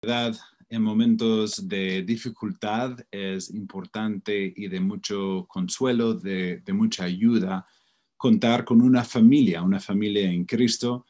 en 0.00 0.82
momentos 0.82 1.68
de 1.68 2.02
dificultad 2.02 2.96
es 3.10 3.50
importante 3.50 4.52
y 4.54 4.68
de 4.68 4.80
mucho 4.80 5.46
consuelo, 5.48 6.14
de, 6.14 6.62
mucha 6.72 7.04
ayuda, 7.04 7.66
contar 8.16 8.64
con 8.64 8.80
una 8.80 9.04
familia, 9.04 9.62
una 9.62 9.80
familia 9.80 10.30
en 10.30 10.44
Cristo. 10.44 11.06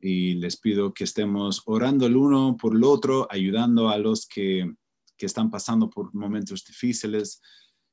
Y 0.00 0.34
les 0.34 0.56
pido 0.56 0.92
que 0.92 1.04
estemos 1.04 1.62
orando 1.66 2.06
el 2.06 2.16
uno 2.16 2.56
por 2.56 2.74
el 2.74 2.82
otro, 2.82 3.28
ayudando 3.30 3.88
a 3.88 3.98
los 3.98 4.26
que, 4.26 4.74
que 5.16 5.26
están 5.26 5.48
pasando 5.48 5.88
por 5.88 6.12
momentos 6.12 6.64
difíciles 6.64 7.40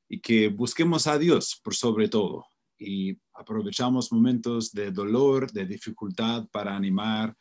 y 0.08 0.20
que 0.20 0.48
busquemos 0.48 1.06
a 1.06 1.18
Dios 1.18 1.60
por 1.62 1.74
sobre 1.76 2.08
todo. 2.08 2.44
Y 2.76 3.16
aprovechamos 3.34 4.10
momentos 4.10 4.72
de 4.72 4.90
dolor, 4.90 5.52
de 5.52 5.66
dificultad 5.66 6.48
para 6.50 6.74
animar 6.74 7.36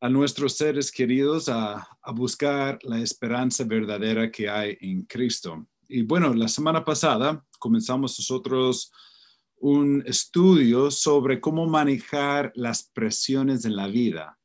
a 0.00 0.08
nuestros 0.08 0.56
seres 0.56 0.90
queridos 0.90 1.48
a, 1.48 1.86
buscar 2.14 2.78
la 2.82 3.00
esperanza 3.00 3.64
verdadera 3.64 4.30
que 4.30 4.48
hay 4.48 4.76
en 4.80 5.02
Cristo. 5.02 5.68
Y 5.88 6.02
bueno, 6.02 6.32
la 6.34 6.48
semana 6.48 6.84
pasada 6.84 7.44
comenzamos 7.58 8.18
nosotros 8.18 8.90
un 9.56 10.02
estudio 10.06 10.90
sobre 10.90 11.40
cómo 11.40 11.66
manejar 11.66 12.50
las 12.54 12.82
presiones 12.82 13.64
en 13.66 13.76
la 13.76 13.86
vida. 13.86 14.38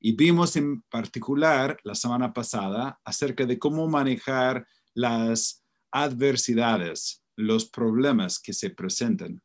Y 0.00 0.16
vimos 0.16 0.56
en 0.56 0.80
particular 0.82 1.78
la 1.84 1.94
semana 1.94 2.32
pasada 2.32 2.98
acerca 3.04 3.44
de 3.44 3.58
cómo 3.58 3.86
manejar 3.86 4.66
las 4.94 5.62
adversidades, 5.92 7.22
los 7.36 7.66
problemas 7.66 8.40
que 8.40 8.54
se 8.54 8.70
presentan. 8.70 9.42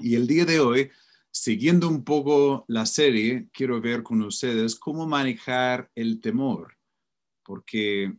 Y 0.00 0.16
el 0.16 0.26
día 0.26 0.44
de 0.44 0.60
hoy 0.60 0.90
siguiendo 1.30 1.88
un 1.88 2.04
poco 2.04 2.64
la 2.68 2.86
serie, 2.86 3.48
quiero 3.52 3.80
ver 3.80 4.02
con 4.02 4.22
ustedes 4.22 4.74
cómo 4.74 5.06
manejar 5.06 5.90
el 5.94 6.20
temor, 6.20 6.76
porque 7.44 8.14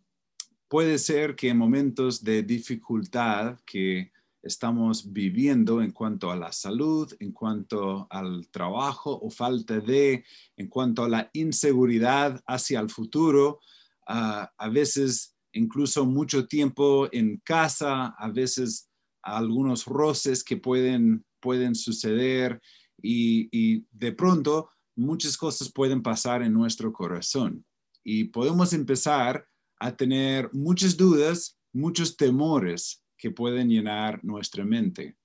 puede 0.67 0.97
ser 0.97 1.35
que 1.35 1.49
en 1.49 1.57
momentos 1.57 2.23
de 2.23 2.43
dificultad 2.43 3.59
que 3.65 4.11
estamos 4.41 5.11
viviendo 5.11 5.81
en 5.81 5.91
cuanto 5.91 6.31
a 6.31 6.35
la 6.35 6.51
salud, 6.51 7.13
en 7.19 7.31
cuanto 7.31 8.07
al 8.09 8.47
trabajo 8.49 9.19
o 9.21 9.29
falta 9.29 9.79
de, 9.79 10.23
en 10.57 10.67
cuanto 10.67 11.03
a 11.03 11.09
la 11.09 11.29
inseguridad 11.33 12.41
hacia 12.47 12.79
el 12.79 12.89
futuro, 12.89 13.59
a 14.07 14.69
veces 14.71 15.35
incluso 15.53 16.05
mucho 16.05 16.47
tiempo 16.47 17.07
en 17.11 17.37
casa, 17.43 18.07
a 18.17 18.29
veces 18.29 18.89
algunos 19.21 19.85
roces 19.85 20.43
que 20.43 20.57
pueden, 20.57 21.23
pueden 21.39 21.75
suceder 21.75 22.61
y, 23.01 23.85
de 23.91 24.11
pronto 24.11 24.69
muchas 24.95 25.37
cosas 25.37 25.71
pueden 25.71 26.01
pasar 26.01 26.43
en 26.43 26.53
nuestro 26.53 26.91
corazón 26.91 27.65
y 28.03 28.25
podemos 28.25 28.73
empezar 28.73 29.47
a 29.79 29.95
tener 29.95 30.49
muchas 30.53 30.97
dudas, 30.97 31.57
muchos 31.73 32.17
temores 32.17 33.03
que 33.17 33.31
pueden 33.31 33.69
llenar 33.69 34.23
nuestra 34.23 34.65
mente. 34.65 35.17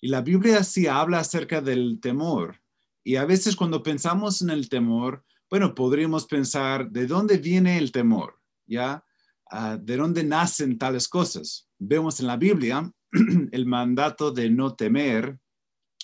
Y 0.00 0.08
la 0.08 0.22
Biblia 0.22 0.64
sí 0.64 0.86
habla 0.86 1.20
acerca 1.20 1.60
del 1.60 2.00
temor. 2.00 2.60
Y 3.04 3.16
a 3.16 3.24
veces 3.24 3.54
cuando 3.56 3.82
pensamos 3.82 4.42
en 4.42 4.50
el 4.50 4.68
temor, 4.68 5.24
bueno, 5.50 5.74
podríamos 5.74 6.26
pensar, 6.26 6.90
¿de 6.90 7.06
dónde 7.06 7.38
viene 7.38 7.76
el 7.76 7.92
temor? 7.92 8.40
¿Ya? 8.66 9.04
Ah, 9.50 9.76
¿De 9.76 9.96
dónde 9.96 10.22
nacen 10.22 10.78
tales 10.78 11.08
cosas? 11.08 11.68
Vemos 11.78 12.20
en 12.20 12.28
la 12.28 12.36
Biblia 12.36 12.90
el 13.52 13.66
mandato 13.66 14.30
de 14.30 14.48
no 14.48 14.74
temer, 14.74 15.38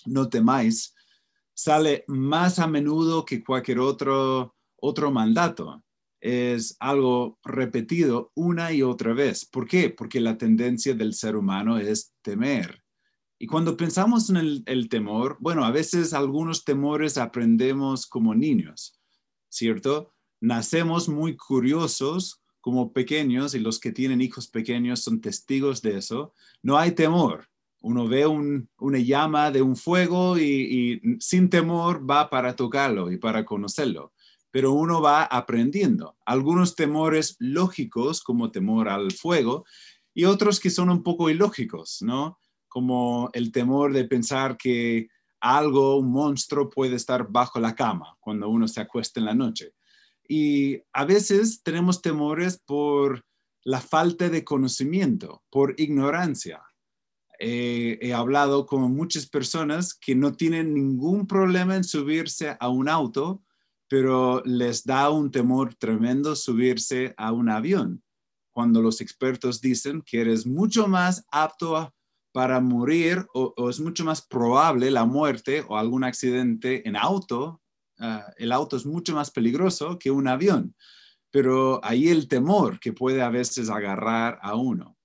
no 0.05 0.27
temáis, 0.27 0.93
sale 1.57 2.05
más 2.07 2.59
a 2.59 2.67
menudo 2.67 3.25
que 3.25 3.43
cualquier 3.43 3.79
otro, 3.79 4.55
otro 4.75 5.11
mandato. 5.11 5.83
Es 6.21 6.77
algo 6.79 7.39
repetido 7.43 8.31
una 8.35 8.71
y 8.71 8.83
otra 8.83 9.13
vez. 9.13 9.43
¿Por 9.45 9.67
qué? 9.67 9.89
Porque 9.89 10.19
la 10.19 10.37
tendencia 10.37 10.93
del 10.93 11.15
ser 11.15 11.35
humano 11.35 11.79
es 11.79 12.13
temer. 12.21 12.83
Y 13.39 13.47
cuando 13.47 13.75
pensamos 13.75 14.29
en 14.29 14.37
el, 14.37 14.63
el 14.67 14.87
temor, 14.87 15.37
bueno, 15.39 15.65
a 15.65 15.71
veces 15.71 16.13
algunos 16.13 16.63
temores 16.63 17.17
aprendemos 17.17 18.05
como 18.05 18.35
niños, 18.35 18.99
¿cierto? 19.49 20.13
Nacemos 20.39 21.09
muy 21.09 21.35
curiosos 21.35 22.43
como 22.61 22.93
pequeños 22.93 23.55
y 23.55 23.59
los 23.59 23.79
que 23.79 23.91
tienen 23.91 24.21
hijos 24.21 24.47
pequeños 24.47 24.99
son 24.99 25.21
testigos 25.21 25.81
de 25.81 25.97
eso. 25.97 26.33
No 26.61 26.77
hay 26.77 26.91
temor 26.91 27.47
uno 27.87 28.05
ve 28.05 28.27
una 28.27 28.99
llama 28.99 29.49
de 29.49 29.61
un 29.61 29.77
fuego 29.77 30.37
y, 30.37 31.01
sin 31.21 31.49
temor 31.49 32.09
va 32.09 32.29
para 32.29 32.53
tocarlo 32.53 33.09
y 33.09 33.17
para 33.17 33.45
conocerlo, 33.45 34.11
pero 34.51 34.73
uno 34.73 35.01
va 35.01 35.23
aprendiendo. 35.23 36.17
Algunos 36.25 36.75
temores 36.75 37.37
lógicos, 37.39 38.21
como 38.21 38.51
temor 38.51 38.89
al 38.89 39.11
fuego, 39.13 39.63
y 40.13 40.25
otros 40.25 40.59
que 40.59 40.69
son 40.69 40.89
un 40.89 41.01
poco 41.01 41.29
ilógicos, 41.29 42.01
¿no? 42.01 42.39
Como 42.67 43.29
el 43.31 43.53
temor 43.53 43.93
de 43.93 44.03
pensar 44.03 44.57
que 44.57 45.07
algo, 45.39 45.95
un 45.95 46.11
monstruo 46.11 46.69
puede 46.69 46.97
estar 46.97 47.31
bajo 47.31 47.61
la 47.61 47.73
cama 47.73 48.17
cuando 48.19 48.49
uno 48.49 48.67
se 48.67 48.81
acuesta 48.81 49.21
en 49.21 49.27
la 49.27 49.33
noche. 49.33 49.71
Y 50.27 50.81
a 50.91 51.05
veces 51.05 51.63
tenemos 51.63 52.01
temores 52.01 52.61
por 52.65 53.23
la 53.63 53.79
falta 53.79 54.27
de 54.27 54.43
conocimiento, 54.43 55.43
por 55.49 55.73
ignorancia 55.77 56.61
he 57.39 58.13
hablado 58.13 58.65
con 58.65 58.95
muchas 58.95 59.27
personas 59.27 59.93
que 59.93 60.15
no 60.15 60.33
tienen 60.33 60.73
ningún 60.73 61.27
problema 61.27 61.75
en 61.75 61.83
subirse 61.83 62.57
a 62.59 62.69
un 62.69 62.89
auto, 62.89 63.43
pero 63.87 64.41
les 64.45 64.83
da 64.83 65.09
un 65.09 65.31
temor 65.31 65.73
tremendo 65.75 66.35
subirse 66.35 67.13
a 67.17 67.31
un 67.31 67.49
avión, 67.49 68.03
cuando 68.51 68.81
los 68.81 69.01
expertos 69.01 69.61
dicen 69.61 70.01
que 70.01 70.21
eres 70.21 70.45
mucho 70.45 70.87
más 70.87 71.25
apto 71.31 71.93
para 72.33 72.59
morir 72.59 73.25
o, 73.33 73.69
es 73.69 73.79
mucho 73.79 74.03
más 74.03 74.21
probable 74.21 74.91
la 74.91 75.05
muerte 75.05 75.63
o 75.67 75.77
algún 75.77 76.03
accidente 76.03 76.87
en 76.87 76.95
auto. 76.95 77.61
Ah, 77.99 78.31
el 78.37 78.51
auto 78.51 78.77
es 78.77 78.85
mucho 78.85 79.15
más 79.15 79.31
peligroso 79.31 79.97
que 79.97 80.11
un 80.11 80.27
avión, 80.27 80.75
pero 81.31 81.83
ahí 81.83 82.09
el 82.09 82.27
temor 82.27 82.79
que 82.79 82.93
puede 82.93 83.21
a 83.21 83.29
veces 83.29 83.69
agarrar 83.69 84.37
a 84.41 84.55
uno 84.55 84.96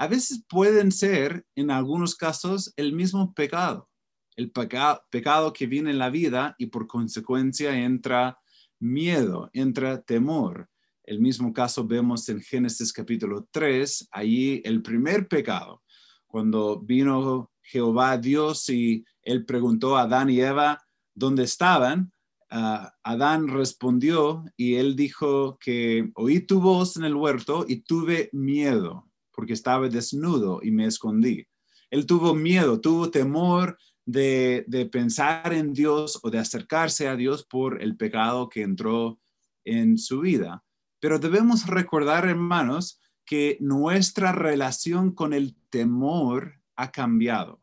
a 0.00 0.06
veces 0.06 0.44
pueden 0.48 0.92
ser, 0.92 1.44
en 1.56 1.72
algunos 1.72 2.14
casos, 2.14 2.72
el 2.76 2.92
mismo 2.92 3.34
pecado, 3.34 3.88
el 4.36 4.52
pecado 4.52 5.52
que 5.52 5.66
viene 5.66 5.90
en 5.90 5.98
la 5.98 6.08
vida 6.08 6.54
y 6.56 6.66
por 6.66 6.86
consecuencia 6.86 7.76
entra 7.76 8.38
miedo, 8.78 9.50
entra 9.52 10.00
temor. 10.00 10.68
El 11.02 11.18
mismo 11.18 11.52
caso 11.52 11.84
vemos 11.84 12.28
en 12.28 12.40
Génesis 12.40 12.92
capítulo 12.92 13.48
3, 13.50 14.10
allí 14.12 14.62
el 14.64 14.82
primer 14.82 15.26
pecado, 15.26 15.82
cuando 16.28 16.78
vino 16.78 17.50
Jehová 17.60 18.18
Dios 18.18 18.68
y 18.68 19.04
él 19.22 19.44
preguntó 19.44 19.96
a 19.96 20.02
Adán 20.02 20.30
y 20.30 20.40
Eva 20.40 20.78
dónde 21.12 21.42
estaban. 21.42 22.12
Ah, 22.50 22.94
Adán 23.02 23.48
respondió 23.48 24.44
y 24.56 24.76
él 24.76 24.94
dijo 24.94 25.58
que 25.58 26.12
oí 26.14 26.38
tu 26.38 26.60
voz 26.60 26.96
en 26.96 27.02
el 27.02 27.16
huerto 27.16 27.64
y 27.66 27.80
tuve 27.80 28.30
miedo 28.32 29.07
porque 29.38 29.52
estaba 29.52 29.88
desnudo 29.88 30.58
y 30.64 30.72
me 30.72 30.86
escondí. 30.86 31.46
Él 31.90 32.06
tuvo 32.06 32.34
miedo, 32.34 32.80
tuvo 32.80 33.08
temor 33.08 33.78
de, 34.04 34.66
pensar 34.90 35.52
en 35.52 35.72
Dios 35.72 36.18
o 36.24 36.30
de 36.30 36.40
acercarse 36.40 37.06
a 37.06 37.14
Dios 37.14 37.46
por 37.46 37.80
el 37.80 37.96
pecado 37.96 38.48
que 38.48 38.62
entró 38.62 39.20
en 39.64 39.96
su 39.96 40.22
vida. 40.22 40.64
Pero 40.98 41.20
debemos 41.20 41.68
recordar, 41.68 42.26
hermanos, 42.26 43.00
que 43.24 43.58
nuestra 43.60 44.32
relación 44.32 45.12
con 45.12 45.32
el 45.32 45.54
temor 45.70 46.60
ha 46.74 46.90
cambiado. 46.90 47.62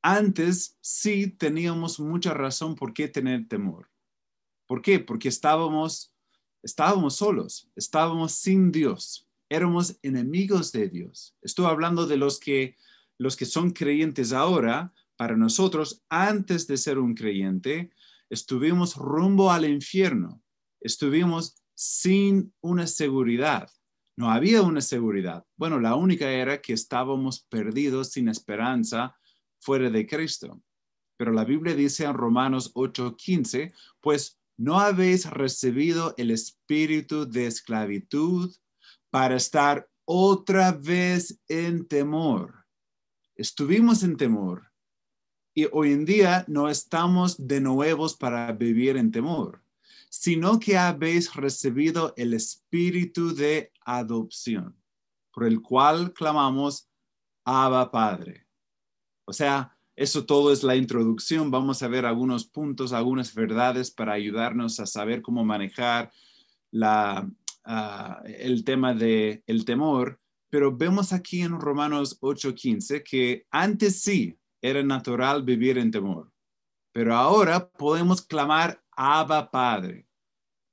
Antes 0.00 0.78
sí 0.80 1.26
teníamos 1.26 2.00
mucha 2.00 2.32
razón 2.32 2.74
por 2.74 2.94
qué 2.94 3.08
tener 3.08 3.48
temor. 3.48 3.90
¿Por 4.66 4.80
qué? 4.80 4.98
Porque 4.98 5.28
estábamos, 5.28 6.14
estábamos 6.62 7.16
solos, 7.16 7.70
estábamos 7.76 8.32
sin 8.32 8.72
Dios 8.72 9.23
éramos 9.54 9.98
enemigos 10.02 10.72
de 10.72 10.88
Dios. 10.88 11.36
Estoy 11.42 11.66
hablando 11.66 12.06
de 12.06 12.16
los 12.16 12.38
que, 12.38 12.76
los 13.18 13.36
que 13.36 13.46
son 13.46 13.70
creyentes 13.70 14.32
ahora. 14.32 14.92
Para 15.16 15.36
nosotros, 15.36 16.04
antes 16.08 16.66
de 16.66 16.76
ser 16.76 16.98
un 16.98 17.14
creyente, 17.14 17.90
estuvimos 18.28 18.96
rumbo 18.96 19.52
al 19.52 19.64
infierno. 19.64 20.42
Estuvimos 20.80 21.56
sin 21.74 22.52
una 22.60 22.86
seguridad. 22.86 23.70
No 24.16 24.30
había 24.30 24.62
una 24.62 24.80
seguridad. 24.80 25.44
Bueno, 25.56 25.80
la 25.80 25.94
única 25.94 26.30
era 26.30 26.60
que 26.60 26.72
estábamos 26.72 27.46
perdidos 27.48 28.12
sin 28.12 28.28
esperanza 28.28 29.16
fuera 29.60 29.90
de 29.90 30.06
Cristo. 30.06 30.62
Pero 31.16 31.32
la 31.32 31.44
Biblia 31.44 31.74
dice 31.74 32.04
en 32.04 32.14
Romanos 32.14 32.72
8:15, 32.74 33.72
pues 34.00 34.38
no 34.56 34.78
habéis 34.78 35.28
recibido 35.30 36.14
el 36.16 36.30
espíritu 36.30 37.28
de 37.28 37.46
esclavitud 37.46 38.54
para 39.14 39.36
estar 39.36 39.88
otra 40.04 40.72
vez 40.72 41.40
en 41.46 41.86
temor. 41.86 42.66
Estuvimos 43.36 44.02
en 44.02 44.16
temor 44.16 44.72
y 45.54 45.68
hoy 45.70 45.92
en 45.92 46.04
día 46.04 46.44
no 46.48 46.68
estamos 46.68 47.46
de 47.46 47.60
nuevos 47.60 48.16
para 48.16 48.50
vivir 48.50 48.96
en 48.96 49.12
temor, 49.12 49.62
sino 50.10 50.58
que 50.58 50.76
habéis 50.76 51.32
recibido 51.32 52.12
el 52.16 52.34
espíritu 52.34 53.32
de 53.32 53.70
adopción, 53.84 54.76
por 55.32 55.44
el 55.44 55.62
cual 55.62 56.12
clamamos, 56.12 56.88
Abba 57.44 57.92
Padre. 57.92 58.48
O 59.26 59.32
sea, 59.32 59.78
eso 59.94 60.26
todo 60.26 60.52
es 60.52 60.64
la 60.64 60.74
introducción. 60.74 61.52
Vamos 61.52 61.84
a 61.84 61.86
ver 61.86 62.04
algunos 62.04 62.46
puntos, 62.46 62.92
algunas 62.92 63.32
verdades 63.32 63.92
para 63.92 64.14
ayudarnos 64.14 64.80
a 64.80 64.86
saber 64.86 65.22
cómo 65.22 65.44
manejar 65.44 66.10
la, 66.72 67.30
ah, 67.64 68.22
el 68.26 68.64
tema 68.64 68.94
del 68.94 69.42
el 69.46 69.64
temor. 69.64 70.20
Pero 70.50 70.76
vemos 70.76 71.12
aquí 71.12 71.40
en 71.40 71.60
Romanos 71.60 72.18
8:15 72.20 73.02
que 73.02 73.46
antes 73.50 74.02
sí 74.02 74.38
era 74.62 74.82
natural 74.82 75.42
vivir 75.42 75.76
en 75.78 75.90
temor, 75.90 76.32
pero 76.92 77.14
ahora 77.14 77.68
podemos 77.68 78.22
clamar 78.22 78.82
Abba 78.96 79.50
Padre. 79.50 80.06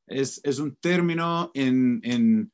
Es, 0.08 0.42
un 0.60 0.76
término 0.76 1.52
en, 1.54 2.52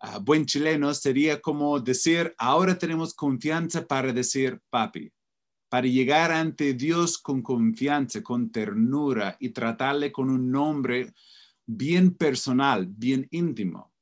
ah, 0.00 0.18
buen 0.18 0.44
chileno, 0.44 0.92
sería 0.92 1.40
como 1.40 1.80
decir, 1.80 2.34
ahora 2.36 2.76
tenemos 2.76 3.14
confianza 3.14 3.86
para 3.86 4.12
decir 4.12 4.60
papi, 4.70 5.12
para 5.68 5.86
llegar 5.86 6.30
ante 6.32 6.74
Dios 6.74 7.18
con 7.18 7.42
confianza, 7.42 8.22
con 8.22 8.50
ternura 8.50 9.36
y 9.40 9.50
tratarle 9.50 10.12
con 10.12 10.30
un 10.30 10.50
nombre 10.50 11.12
bien 11.66 12.14
personal, 12.14 12.86
bien 12.86 13.26
íntimo. 13.30 13.92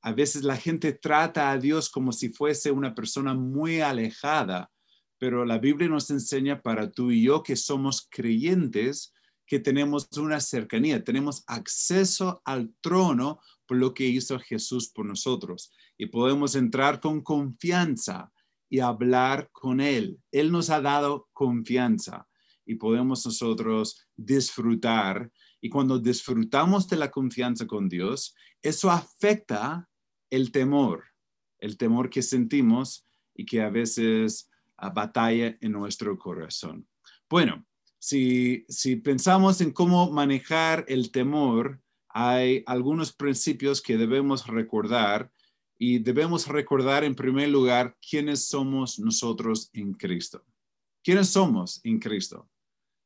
A 0.00 0.12
veces 0.12 0.44
la 0.44 0.56
gente 0.56 0.92
trata 0.92 1.50
a 1.50 1.58
Dios 1.58 1.90
como 1.90 2.12
si 2.12 2.28
fuese 2.28 2.70
una 2.70 2.94
persona 2.94 3.34
muy 3.34 3.80
alejada, 3.80 4.70
pero 5.18 5.44
la 5.44 5.58
Biblia 5.58 5.88
nos 5.88 6.10
enseña 6.10 6.62
para 6.62 6.90
tú 6.90 7.10
y 7.10 7.24
yo 7.24 7.42
que 7.42 7.56
somos 7.56 8.06
creyentes, 8.08 9.12
que 9.44 9.58
tenemos 9.58 10.08
una 10.16 10.40
cercanía, 10.40 11.02
tenemos 11.02 11.42
acceso 11.46 12.40
al 12.44 12.72
trono 12.80 13.40
por 13.66 13.78
lo 13.78 13.92
que 13.92 14.06
hizo 14.06 14.38
Jesús 14.38 14.88
por 14.88 15.04
nosotros 15.06 15.72
y 15.96 16.06
podemos 16.06 16.54
entrar 16.54 17.00
con 17.00 17.22
confianza 17.22 18.30
y 18.70 18.80
hablar 18.80 19.48
con 19.50 19.80
Él. 19.80 20.18
Él 20.30 20.52
nos 20.52 20.70
ha 20.70 20.80
dado 20.80 21.28
confianza 21.32 22.28
y 22.64 22.76
podemos 22.76 23.24
nosotros 23.24 24.06
disfrutar. 24.14 25.32
Y 25.60 25.68
cuando 25.68 25.98
disfrutamos 25.98 26.88
de 26.88 26.96
la 26.96 27.10
confianza 27.10 27.66
con 27.66 27.88
Dios, 27.88 28.34
eso 28.62 28.90
afecta 28.90 29.88
el 30.30 30.52
temor, 30.52 31.04
el 31.58 31.76
temor 31.76 32.10
que 32.10 32.22
sentimos 32.22 33.06
y 33.34 33.44
que 33.44 33.62
a 33.62 33.70
veces 33.70 34.50
ah, 34.76 34.90
batalla 34.90 35.56
en 35.60 35.72
nuestro 35.72 36.16
corazón. 36.18 36.86
Bueno, 37.28 37.66
si, 37.98 38.64
pensamos 39.02 39.60
en 39.60 39.72
cómo 39.72 40.10
manejar 40.10 40.84
el 40.88 41.10
temor, 41.10 41.80
hay 42.08 42.62
algunos 42.66 43.12
principios 43.12 43.82
que 43.82 43.96
debemos 43.96 44.46
recordar 44.46 45.30
y 45.78 45.98
debemos 45.98 46.46
recordar 46.48 47.04
en 47.04 47.14
primer 47.14 47.48
lugar 47.48 47.96
quiénes 48.08 48.48
somos 48.48 48.98
nosotros 48.98 49.70
en 49.72 49.92
Cristo. 49.94 50.44
¿Quiénes 51.02 51.28
somos 51.28 51.80
en 51.84 51.98
Cristo? 51.98 52.48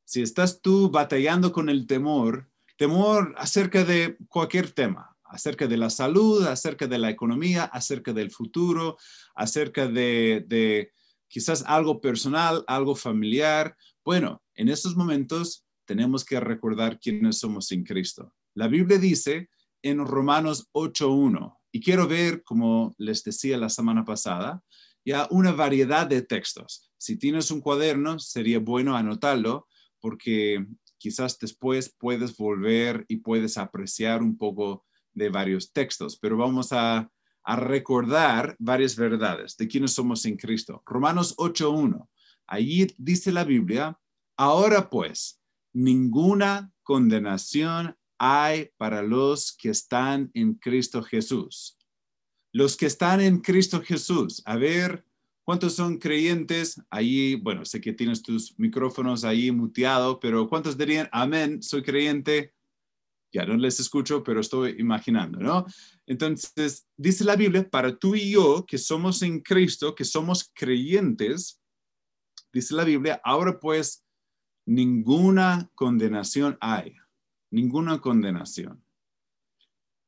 Si 0.05 0.21
estás 0.21 0.61
tú 0.61 0.89
batallando 0.89 1.51
con 1.51 1.69
el 1.69 1.87
temor, 1.87 2.49
temor 2.77 3.33
acerca 3.37 3.83
de 3.83 4.17
cualquier 4.27 4.71
tema, 4.71 5.15
acerca 5.23 5.67
de 5.67 5.77
la 5.77 5.89
salud, 5.89 6.45
acerca 6.45 6.87
de 6.87 6.97
la 6.97 7.09
economía, 7.09 7.63
acerca 7.63 8.13
del 8.13 8.31
futuro, 8.31 8.97
acerca 9.35 9.87
de, 9.87 10.45
de 10.47 10.91
quizás 11.27 11.63
algo 11.65 12.01
personal, 12.01 12.63
algo 12.67 12.95
familiar, 12.95 13.75
bueno, 14.05 14.43
en 14.55 14.69
estos 14.69 14.95
momentos 14.95 15.65
tenemos 15.85 16.25
que 16.25 16.39
recordar 16.39 16.99
quiénes 16.99 17.39
somos 17.39 17.71
en 17.71 17.83
Cristo. 17.83 18.33
La 18.53 18.67
Biblia 18.67 18.97
dice 18.97 19.49
en 19.81 20.05
Romanos 20.05 20.69
8.1, 20.73 21.57
y 21.71 21.81
quiero 21.81 22.07
ver, 22.07 22.43
como 22.43 22.93
les 22.97 23.23
decía 23.23 23.57
la 23.57 23.69
semana 23.69 24.05
pasada, 24.05 24.61
ya 25.03 25.27
una 25.31 25.51
variedad 25.51 26.05
de 26.05 26.21
textos. 26.21 26.91
Si 26.97 27.17
tienes 27.17 27.49
un 27.49 27.61
cuaderno, 27.61 28.19
sería 28.19 28.59
bueno 28.59 28.95
anotarlo 28.95 29.67
porque 30.03 30.67
quizás 30.97 31.39
después 31.39 31.95
puedes 31.97 32.35
volver 32.35 33.05
y 33.07 33.17
puedes 33.17 33.57
apreciar 33.57 34.21
un 34.21 34.37
poco 34.37 34.85
de 35.13 35.29
varios 35.29 35.71
textos, 35.71 36.17
pero 36.17 36.35
vamos 36.35 36.73
a, 36.73 37.09
recordar 37.45 38.55
varias 38.57 38.95
verdades 38.95 39.57
de 39.57 39.67
quiénes 39.67 39.91
somos 39.91 40.23
en 40.25 40.37
Cristo. 40.37 40.81
Romanos 40.85 41.35
8.1. 41.35 42.07
Allí 42.47 42.87
dice 42.97 43.33
la 43.33 43.43
Biblia, 43.43 43.99
ahora 44.37 44.89
pues, 44.89 45.41
ninguna 45.73 46.71
condenación 46.83 47.97
hay 48.17 48.69
para 48.77 49.01
los 49.01 49.57
que 49.57 49.71
están 49.71 50.31
en 50.33 50.53
Cristo 50.53 51.03
Jesús. 51.03 51.77
Los 52.53 52.77
que 52.77 52.85
están 52.85 53.19
en 53.19 53.41
Cristo 53.41 53.81
Jesús, 53.81 54.41
a 54.45 54.55
ver, 54.55 55.05
¿cuántos 55.43 55.75
son 55.75 55.97
creyentes? 55.97 56.81
Ahí, 56.89 57.35
bueno, 57.35 57.65
sé 57.65 57.81
que 57.81 57.93
tienes 57.93 58.21
tus 58.21 58.57
micrófonos 58.57 59.23
ahí 59.23 59.51
muteados, 59.51 60.17
pero 60.21 60.47
¿cuántos 60.49 60.77
dirían, 60.77 61.09
amén, 61.11 61.61
soy 61.61 61.83
creyente? 61.83 62.53
Ya 63.31 63.45
no 63.45 63.55
les 63.57 63.79
escucho, 63.79 64.23
pero 64.23 64.41
estoy 64.41 64.75
imaginando, 64.77 65.39
¿no? 65.39 65.65
Entonces, 66.05 66.87
dice 66.95 67.23
la 67.23 67.35
Biblia, 67.35 67.67
para 67.67 67.97
tú 67.97 68.15
y 68.15 68.31
yo, 68.31 68.65
que 68.65 68.77
somos 68.77 69.21
en 69.23 69.39
Cristo, 69.39 69.95
que 69.95 70.05
somos 70.05 70.51
creyentes, 70.53 71.59
dice 72.51 72.75
la 72.75 72.83
Biblia, 72.83 73.19
ahora 73.23 73.59
pues 73.59 74.05
ninguna 74.65 75.69
condenación 75.75 76.57
hay, 76.61 76.95
ninguna 77.49 77.99
condenación. 77.99 78.83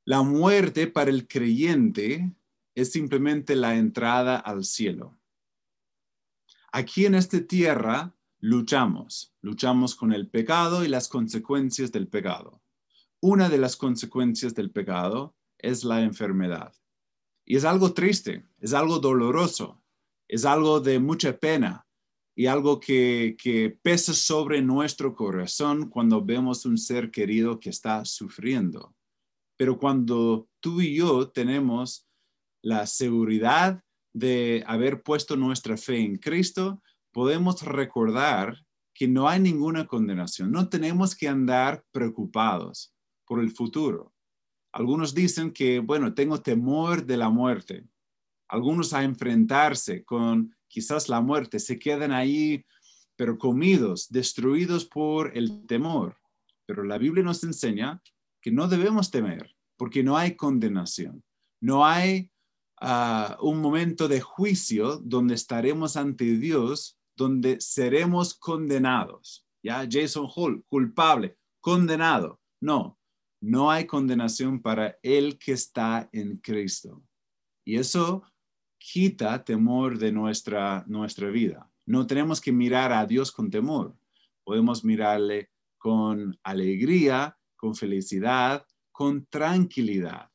La 0.05 0.21
muerte 0.21 0.85
para 0.85 1.09
el 1.09 1.27
creyente 1.27 2.31
es 2.75 2.91
simplemente 2.91 3.55
la 3.55 3.75
entrada 3.75 4.37
al 4.37 4.63
cielo. 4.63 5.17
Aquí 6.77 7.05
en 7.05 7.15
esta 7.15 7.39
tierra 7.39 8.13
luchamos, 8.41 9.33
luchamos 9.39 9.95
con 9.95 10.11
el 10.11 10.27
pecado 10.27 10.83
y 10.83 10.89
las 10.89 11.07
consecuencias 11.07 11.89
del 11.89 12.09
pecado. 12.09 12.61
Una 13.21 13.47
de 13.47 13.57
las 13.57 13.77
consecuencias 13.77 14.53
del 14.53 14.71
pecado 14.71 15.37
es 15.57 15.85
la 15.85 16.01
enfermedad. 16.01 16.75
Y 17.45 17.55
es 17.55 17.63
algo 17.63 17.93
triste, 17.93 18.45
es 18.59 18.73
algo 18.73 18.99
doloroso, 18.99 19.81
es 20.27 20.43
algo 20.43 20.81
de 20.81 20.99
mucha 20.99 21.39
pena, 21.39 21.87
y 22.35 22.47
algo 22.47 22.77
que, 22.81 23.79
pesa 23.81 24.13
sobre 24.13 24.61
nuestro 24.61 25.15
corazón 25.15 25.89
cuando 25.89 26.25
vemos 26.25 26.65
un 26.65 26.77
ser 26.77 27.09
querido 27.09 27.57
que 27.57 27.69
está 27.69 28.03
sufriendo. 28.03 28.93
Pero 29.55 29.79
cuando 29.79 30.49
tú 30.59 30.81
y 30.81 30.95
yo 30.95 31.29
tenemos 31.29 32.05
la 32.61 32.85
seguridad 32.85 33.81
de 34.15 34.63
haber 34.65 35.03
puesto 35.03 35.35
nuestra 35.35 35.75
fe 35.75 35.99
en 35.99 36.15
Cristo, 36.15 36.81
podemos 37.11 37.61
recordar 37.63 38.65
que 38.93 39.09
no 39.09 39.27
hay 39.27 39.41
ninguna 39.41 39.87
condenación. 39.87 40.51
No 40.51 40.69
tenemos 40.69 41.17
que 41.17 41.27
andar 41.27 41.83
preocupados 41.91 42.93
por 43.25 43.41
el 43.41 43.51
futuro. 43.51 44.13
Algunos 44.71 45.13
dicen 45.13 45.51
que, 45.51 45.79
bueno, 45.79 46.13
tengo 46.13 46.41
temor 46.41 47.05
de 47.05 47.17
la 47.17 47.29
muerte. 47.29 47.83
Algunos 48.47 48.93
a 48.93 49.03
enfrentarse 49.03 50.05
con 50.05 50.55
quizás 50.69 51.09
la 51.09 51.19
muerte, 51.19 51.59
se 51.59 51.77
quedan 51.77 52.13
ahí, 52.13 52.65
pero 53.17 53.37
comidos, 53.37 54.07
destruidos 54.09 54.85
por 54.85 55.37
el 55.37 55.65
temor. 55.67 56.15
Pero 56.65 56.83
la 56.83 56.97
Biblia 56.97 57.23
nos 57.23 57.43
enseña 57.43 58.01
que 58.41 58.51
no 58.51 58.69
debemos 58.69 59.11
temer, 59.11 59.53
porque 59.75 60.03
no 60.03 60.15
hay 60.15 60.37
condenación, 60.37 61.21
no 61.59 61.85
hay 61.85 62.31
ah, 62.81 63.37
un 63.41 63.59
momento 63.59 64.07
de 64.07 64.21
juicio 64.21 64.97
donde 64.97 65.35
estaremos 65.35 65.97
ante 65.97 66.25
Dios, 66.37 66.97
donde 67.15 67.59
seremos 67.61 68.33
condenados. 68.33 69.45
Ya, 69.63 69.87
Jason 69.89 70.27
Hall, 70.33 70.63
culpable, 70.67 71.37
condenado. 71.59 72.39
No, 72.61 72.99
no 73.41 73.71
hay 73.71 73.85
condenación 73.85 74.61
para 74.61 74.97
el 75.01 75.37
que 75.37 75.53
está 75.53 76.09
en 76.11 76.37
Cristo. 76.37 77.03
Y 77.65 77.77
eso 77.77 78.23
quita 78.77 79.43
temor 79.43 79.97
de 79.97 80.11
nuestra, 80.11 80.83
nuestra 80.87 81.29
vida. 81.29 81.71
No 81.85 82.05
tenemos 82.05 82.39
que 82.39 82.51
mirar 82.51 82.91
a 82.91 83.05
Dios 83.05 83.31
con 83.31 83.49
temor. 83.49 83.95
Podemos 84.43 84.83
mirarle 84.83 85.49
con 85.77 86.37
alegría, 86.43 87.37
con 87.55 87.75
felicidad, 87.75 88.65
con 88.91 89.25
tranquilidad, 89.25 90.31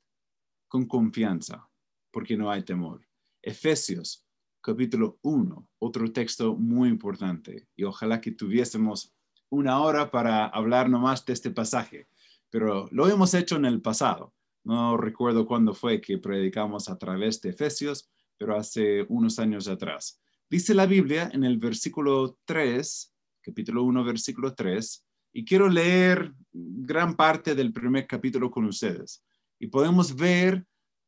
con 0.68 0.86
confianza, 0.86 1.69
porque 2.10 2.36
no 2.36 2.50
hay 2.50 2.62
temor. 2.62 3.06
Efesios 3.42 4.26
capítulo 4.60 5.18
1, 5.22 5.68
otro 5.78 6.12
texto 6.12 6.54
muy 6.54 6.88
importante. 6.88 7.68
Y 7.76 7.84
ojalá 7.84 8.20
que 8.20 8.32
tuviésemos 8.32 9.14
una 9.48 9.80
hora 9.80 10.10
para 10.10 10.46
hablar 10.46 10.88
nomás 10.88 11.24
de 11.24 11.32
este 11.32 11.50
pasaje, 11.50 12.08
pero 12.50 12.88
lo 12.92 13.08
hemos 13.08 13.34
hecho 13.34 13.56
en 13.56 13.64
el 13.64 13.80
pasado. 13.80 14.34
No 14.64 14.96
recuerdo 14.96 15.46
cuándo 15.46 15.74
fue 15.74 16.00
que 16.00 16.18
predicamos 16.18 16.88
a 16.88 16.98
través 16.98 17.40
de 17.40 17.50
Efesios, 17.50 18.10
pero 18.36 18.56
hace 18.56 19.04
unos 19.08 19.38
años 19.38 19.66
atrás. 19.68 20.20
Dice 20.48 20.74
la 20.74 20.86
Biblia 20.86 21.30
en 21.32 21.44
el 21.44 21.58
versículo 21.58 22.38
3, 22.44 23.14
capítulo 23.40 23.84
1, 23.84 24.04
versículo 24.04 24.54
3, 24.54 25.06
Y 25.32 25.44
quiero 25.44 25.68
leer 25.68 26.34
gran 26.52 27.16
parte 27.16 27.54
del 27.54 27.72
primer 27.72 28.06
capítulo 28.06 28.50
con 28.50 28.66
ustedes. 28.66 29.24
Y 29.58 29.68
podemos 29.68 30.14
ver 30.14 30.66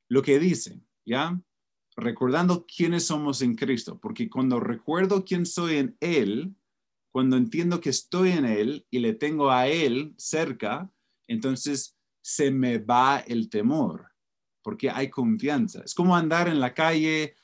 lo 0.08 0.22
que 0.22 0.38
dice, 0.38 0.80
¿ya? 1.04 1.40
Recordando 1.96 2.66
quiénes 2.66 3.06
somos 3.06 3.42
en 3.42 3.54
Cristo, 3.54 3.98
porque 4.00 4.30
cuando 4.30 4.60
recuerdo 4.60 5.24
quién 5.24 5.44
soy 5.44 5.76
en 5.76 5.96
Él, 6.00 6.54
cuando 7.10 7.36
entiendo 7.36 7.80
que 7.80 7.90
estoy 7.90 8.30
en 8.30 8.46
Él 8.46 8.86
y 8.90 9.00
le 9.00 9.12
tengo 9.12 9.50
a 9.50 9.68
Él 9.68 10.14
cerca, 10.16 10.90
entonces 11.26 11.96
se 12.22 12.50
me 12.50 12.78
va 12.78 13.18
el 13.18 13.50
temor, 13.50 14.12
porque 14.62 14.90
hay 14.90 15.10
confianza. 15.10 15.82
Es 15.84 15.94
como 15.94 16.16
andar 16.16 16.48
en 16.48 16.60
la 16.60 16.72
calle 16.72 17.34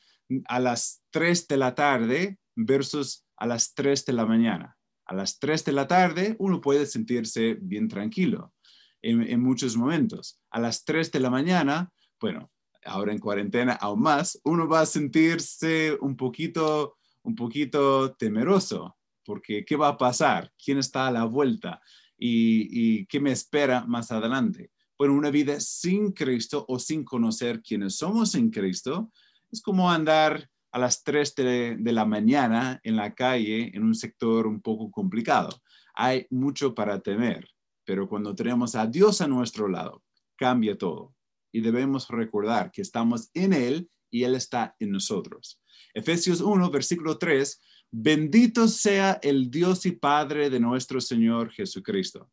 a 0.47 0.61
las 0.61 1.03
3 1.11 1.49
de 1.49 1.57
la 1.57 1.75
tarde 1.75 2.39
versus 2.55 3.27
a 3.37 3.47
las 3.47 3.75
3 3.75 4.05
de 4.07 4.13
la 4.13 4.27
mañana. 4.27 4.77
A 5.07 5.15
las 5.15 5.39
3 5.39 5.65
de 5.65 5.73
la 5.73 5.87
tarde 5.87 6.37
uno 6.39 6.61
puede 6.61 6.87
sentirse 6.87 7.57
bien 7.61 7.89
tranquilo 7.89 8.55
en, 9.03 9.41
muchos 9.41 9.77
momentos. 9.77 10.41
A 10.51 10.61
las 10.61 10.85
3 10.85 11.11
de 11.13 11.21
la 11.21 11.31
mañana, 11.31 11.93
bueno, 12.21 12.51
ahora 12.85 13.13
en 13.13 13.19
cuarentena 13.19 13.75
aún 13.75 14.01
más, 14.03 14.41
uno 14.45 14.69
va 14.69 14.81
a 14.81 14.87
sentirse 14.87 15.97
un 16.01 16.17
poquito, 16.17 16.97
un 17.23 17.35
poquito 17.35 18.13
temeroso, 18.13 18.97
porque 19.25 19.65
¿qué 19.65 19.77
va 19.77 19.89
a 19.89 19.99
pasar? 19.99 20.53
¿Quién 20.63 20.79
está 20.79 21.07
a 21.07 21.13
la 21.13 21.25
vuelta? 21.25 21.81
¿Y, 22.17 23.07
qué 23.07 23.21
me 23.21 23.31
espera 23.31 23.85
más 23.87 24.11
adelante? 24.11 24.71
Bueno, 24.99 25.15
una 25.15 25.31
vida 25.31 25.61
sin 25.61 26.13
Cristo 26.13 26.65
o 26.69 26.79
sin 26.79 27.05
conocer 27.05 27.63
quiénes 27.63 27.97
somos 27.97 28.35
en 28.35 28.51
Cristo 28.51 29.13
es 29.51 29.63
como 29.63 29.91
andar 29.91 30.51
a 30.73 30.79
las 30.79 31.05
3 31.05 31.35
de, 31.37 31.93
la 31.93 32.05
mañana 32.05 32.81
en 32.83 32.97
la 32.97 33.15
calle 33.15 33.71
en 33.75 33.85
un 33.85 33.95
sector 33.95 34.47
un 34.47 34.61
poco 34.61 34.91
complicado. 34.91 35.51
Hay 35.95 36.27
mucho 36.31 36.75
para 36.75 37.01
temer, 37.01 37.49
pero 37.85 38.09
cuando 38.09 38.35
tenemos 38.35 38.75
a 38.75 38.87
Dios 38.87 39.21
a 39.21 39.29
nuestro 39.29 39.69
lado, 39.69 40.03
cambia 40.37 40.77
todo. 40.77 41.15
Y 41.59 41.61
debemos 41.61 42.07
recordar 42.07 42.71
que 42.71 42.83
estamos 42.83 43.31
en 43.35 43.53
Él 43.53 43.91
y 44.13 44.23
Él 44.23 44.37
está 44.37 44.77
en 44.79 44.93
nosotros. 44.93 45.61
Efesios 45.93 46.41
1, 46.41 46.71
versículo 46.71 47.19
3, 47.19 47.61
bendito 47.91 48.69
sea 48.69 49.19
el 49.23 49.51
Dios 49.51 49.85
y 49.85 49.91
Padre 49.91 50.51
de 50.51 50.61
nuestro 50.61 51.01
Señor 51.01 51.51
Jesucristo, 51.51 52.31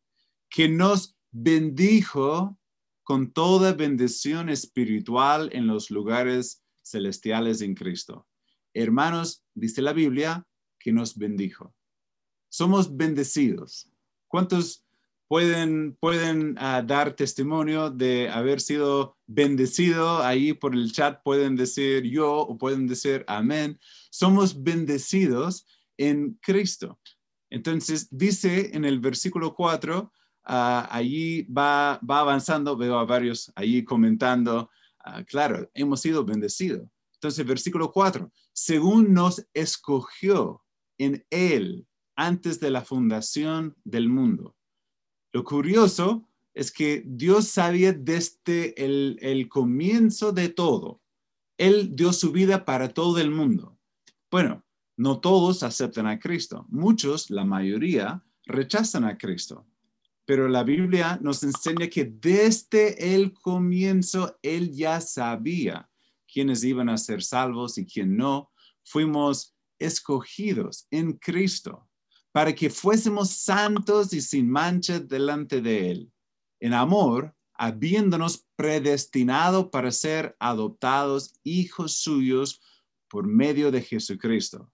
que 0.48 0.70
nos 0.70 1.18
bendijo 1.32 2.56
con 3.02 3.32
toda 3.32 3.74
bendición 3.74 4.48
espiritual 4.48 5.50
en 5.54 5.66
los 5.66 5.90
lugares 5.90 6.64
celestiales 6.84 7.62
en 7.62 7.74
Cristo. 7.74 8.28
Hermanos, 8.76 9.44
dice 9.56 9.82
la 9.82 9.94
Biblia, 9.94 10.46
que 10.78 10.92
nos 10.92 11.18
bendijo. 11.18 11.74
Somos 12.48 12.96
bendecidos. 12.96 13.90
¿Cuántos 14.28 14.85
pueden, 15.28 15.98
pueden 16.00 16.56
ah, 16.60 16.82
dar 16.86 17.16
testimonio 17.16 17.90
de 17.90 18.30
haber 18.30 18.62
sido 18.62 19.18
bendecido? 19.28 20.24
Ahí 20.24 20.54
por 20.54 20.74
el 20.74 20.92
chat 20.92 21.22
pueden 21.24 21.56
decir 21.56 22.04
yo 22.04 22.40
o 22.40 22.58
pueden 22.58 22.88
decir 22.88 23.24
amén. 23.28 23.80
Somos 24.10 24.64
bendecidos 24.64 25.66
en 25.98 26.38
Cristo. 26.42 27.00
Entonces 27.50 28.08
dice 28.12 28.72
en 28.74 28.86
el 28.86 29.00
versículo 29.00 29.56
4, 29.56 30.12
ah, 30.46 30.88
allí 30.92 31.44
va, 31.44 32.00
va 32.10 32.20
avanzando, 32.20 32.76
veo 32.78 32.98
a 32.98 33.06
varios 33.06 33.52
ahí 33.56 33.84
comentando, 33.84 34.70
Ah, 35.06 35.24
claro, 35.24 35.70
hemos 35.76 36.02
sido 36.02 36.26
bendecidos. 36.26 36.90
Entonces, 37.14 37.46
versículo 37.46 37.92
4, 37.92 38.32
según 38.52 39.14
nos 39.14 39.46
escogió 39.54 40.64
en 40.98 41.24
Él 41.30 41.88
antes 42.16 42.60
de 42.60 42.72
la 42.72 42.82
fundación 42.82 43.76
del 43.84 44.10
mundo. 44.10 44.55
Lo 45.36 45.44
curioso 45.44 46.30
es 46.54 46.72
que 46.72 47.04
Dios 47.06 47.50
sabía 47.50 47.92
desde 47.92 48.74
el, 48.78 49.50
comienzo 49.50 50.32
de 50.32 50.48
todo. 50.48 51.02
Él 51.58 51.94
dio 51.94 52.14
su 52.14 52.32
vida 52.32 52.64
para 52.64 52.94
todo 52.94 53.18
el 53.18 53.32
mundo. 53.32 53.78
Bueno, 54.32 54.64
no 54.96 55.20
todos 55.20 55.62
aceptan 55.62 56.08
a 56.08 56.20
Cristo. 56.20 56.66
Muchos, 56.70 57.30
la 57.30 57.44
mayoría, 57.44 58.24
rechazan 58.46 59.04
a 59.04 59.18
Cristo. 59.18 59.68
Pero 60.24 60.48
la 60.48 60.64
Biblia 60.64 61.20
nos 61.22 61.44
enseña 61.44 61.90
que 61.90 62.06
desde 62.06 63.14
el 63.14 63.34
comienzo 63.34 64.40
Él 64.42 64.72
ya 64.72 65.02
sabía 65.02 65.90
quiénes 66.32 66.64
iban 66.64 66.88
a 66.88 66.98
ser 66.98 67.22
salvos 67.22 67.78
y 67.78 67.86
quién 67.86 68.16
no. 68.16 68.54
Fuimos 68.86 69.54
escogidos 69.80 70.88
en 70.92 71.12
Cristo 71.18 71.85
para 72.36 72.54
que 72.54 72.70
fuésemos 72.70 73.30
santos 73.30 74.12
y 74.12 74.20
sin 74.20 74.50
mancha 74.50 75.00
delante 75.00 75.62
de 75.62 75.90
Él. 75.90 76.12
En 76.60 76.74
amor, 76.74 77.34
habiéndonos 77.54 78.46
predestinado 78.58 79.72
para 79.72 79.90
ser 79.90 80.36
adoptados 80.38 81.34
hijos 81.46 81.94
suyos 81.94 82.60
por 83.08 83.26
medio 83.26 83.72
de 83.72 83.82
Jesucristo. 83.82 84.70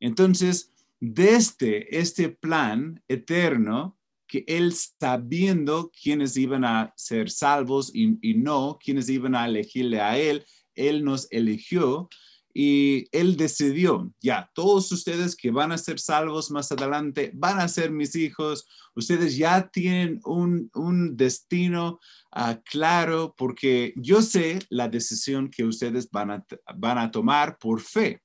Entonces, 0.00 0.72
desde 0.98 1.96
este 1.96 2.30
plan 2.30 3.00
eterno, 3.06 3.96
que 4.26 4.44
él 4.48 4.72
sabiendo 4.72 5.92
quiénes 5.92 6.36
iban 6.36 6.64
a 6.64 6.92
ser 6.96 7.30
salvos 7.30 7.92
y, 7.94 8.34
no, 8.34 8.76
quiénes 8.82 9.08
iban 9.08 9.36
a 9.36 9.46
elegirle 9.46 10.00
a 10.00 10.18
él, 10.18 10.44
él 10.74 11.04
nos 11.04 11.28
eligió 11.30 12.08
y 12.56 13.08
él 13.10 13.36
decidió, 13.36 14.12
ya, 14.20 14.48
todos 14.54 14.90
ustedes 14.92 15.34
que 15.34 15.50
van 15.50 15.72
a 15.72 15.78
ser 15.78 15.98
salvos 15.98 16.52
más 16.52 16.70
adelante, 16.70 17.32
van 17.34 17.58
a 17.58 17.66
ser 17.66 17.90
mis 17.90 18.14
hijos, 18.14 18.68
ustedes 18.94 19.36
ya 19.36 19.68
tienen 19.68 20.20
un, 20.24 20.70
destino 21.16 21.98
ah, 22.30 22.60
claro 22.64 23.34
porque 23.36 23.92
yo 23.96 24.22
sé 24.22 24.60
la 24.70 24.88
decisión 24.88 25.50
que 25.50 25.64
ustedes 25.64 26.08
van 26.10 26.30
a, 26.30 26.46
van 26.76 26.98
a 26.98 27.10
tomar 27.10 27.58
por 27.58 27.80
fe. 27.80 28.22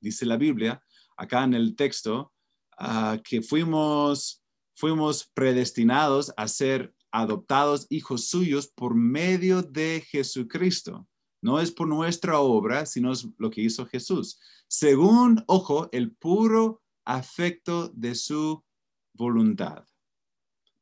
Dice 0.00 0.26
la 0.26 0.36
Biblia, 0.36 0.82
acá 1.16 1.44
en 1.44 1.54
el 1.54 1.76
texto, 1.76 2.32
ah, 2.78 3.18
que 3.22 3.42
fuimos 3.42 4.42
fuimos 4.78 5.28
predestinados 5.34 6.32
a 6.36 6.46
ser 6.46 6.94
adoptados 7.10 7.86
hijos 7.90 8.28
suyos 8.28 8.68
por 8.68 8.94
medio 8.94 9.62
de 9.62 10.04
Jesucristo. 10.08 11.08
No 11.40 11.60
es 11.60 11.70
por 11.70 11.88
nuestra 11.88 12.40
obra, 12.40 12.86
sino 12.86 13.12
es 13.12 13.28
lo 13.38 13.50
que 13.50 13.60
hizo 13.60 13.86
Jesús. 13.86 14.40
Según, 14.66 15.44
ojo, 15.46 15.88
el 15.92 16.12
puro 16.12 16.82
afecto 17.04 17.88
de 17.88 18.14
su 18.14 18.64
voluntad. 19.14 19.86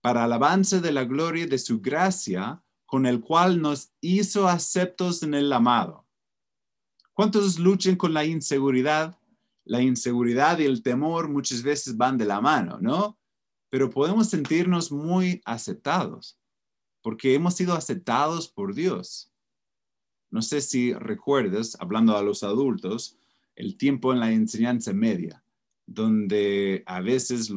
Para 0.01 0.25
alabanza 0.25 0.81
de 0.81 0.93
la 0.93 1.05
gloria 1.05 1.47
de 1.47 1.59
su 1.59 1.81
gracia, 1.81 2.63
con 2.87 3.07
el 3.07 3.21
cual 3.21 3.61
nos 3.61 3.93
hizo 4.01 4.49
aceptos 4.49 5.23
en 5.23 5.35
el 5.35 5.53
amado. 5.53 6.07
¿Cuántos 7.13 7.59
luchan 7.59 7.97
con 7.97 8.15
la 8.15 8.25
inseguridad? 8.25 9.19
La 9.65 9.83
inseguridad 9.83 10.59
y 10.59 10.65
el 10.65 10.83
temor 10.83 11.29
muchas 11.29 11.63
veces 11.63 11.97
van 11.97 12.17
de 12.17 12.25
la 12.25 12.41
mano, 12.41 12.79
¿no? 12.81 13.19
pero 13.69 13.91
podemos 13.91 14.29
sentirnos 14.29 14.91
muy 14.93 15.43
aceptados 15.45 16.39
porque 17.03 17.35
hemos 17.35 17.55
sido 17.55 17.75
aceptados 17.75 18.49
por 18.49 18.75
Dios. 18.75 19.31
No 20.31 20.43
sé 20.43 20.61
si 20.61 20.93
recuerdas, 20.93 21.77
hablando 21.81 22.17
a 22.17 22.23
los 22.23 22.43
adultos, 22.43 23.19
el 23.55 23.77
tiempo 23.77 24.13
en 24.13 24.21
la 24.21 24.33
enseñanza 24.33 24.93
media, 24.93 25.43
donde 25.87 26.83
a 26.87 27.01
veces 27.01 27.53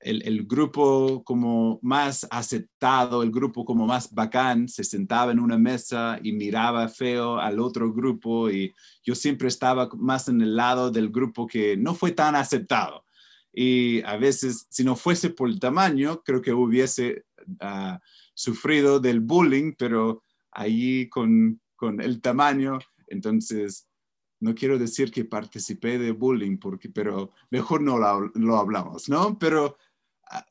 el, 0.00 0.46
grupo 0.46 1.22
como 1.24 1.78
más 1.82 2.26
aceptado, 2.30 3.22
el 3.22 3.30
grupo 3.30 3.64
como 3.64 3.86
más 3.86 4.12
bacán, 4.12 4.68
se 4.68 4.84
sentaba 4.84 5.32
en 5.32 5.40
una 5.40 5.58
mesa 5.58 6.18
y 6.22 6.32
miraba 6.32 6.88
feo 6.88 7.38
al 7.38 7.60
otro 7.60 7.92
grupo 7.92 8.50
y 8.50 8.74
yo 9.02 9.14
siempre 9.14 9.48
estaba 9.48 9.88
más 9.96 10.28
en 10.28 10.40
el 10.40 10.56
lado 10.56 10.90
del 10.90 11.10
grupo 11.10 11.46
que 11.46 11.76
no 11.76 11.94
fue 11.94 12.12
tan 12.12 12.34
aceptado. 12.34 13.04
Y 13.52 14.02
a 14.02 14.16
veces, 14.16 14.66
si 14.70 14.84
no 14.84 14.94
fuese 14.94 15.30
por 15.30 15.48
el 15.48 15.58
tamaño, 15.58 16.22
creo 16.24 16.42
que 16.42 16.52
hubiese 16.52 17.24
ah, 17.60 18.00
sufrido 18.34 19.00
del 19.00 19.20
bullying, 19.20 19.72
pero 19.76 20.22
allí 20.52 21.08
con, 21.08 21.60
con, 21.78 22.00
el 22.00 22.20
tamaño, 22.20 22.78
entonces 23.06 23.88
no 24.40 24.54
quiero 24.54 24.78
decir 24.78 25.10
que 25.10 25.24
participé 25.24 25.98
de 25.98 26.12
bullying, 26.12 26.58
porque, 26.58 26.90
pero 26.90 27.32
mejor 27.50 27.80
no 27.80 27.96
lo, 27.98 28.56
hablamos, 28.56 29.08
¿no? 29.08 29.38
Pero 29.38 29.78
ah, 30.30 30.44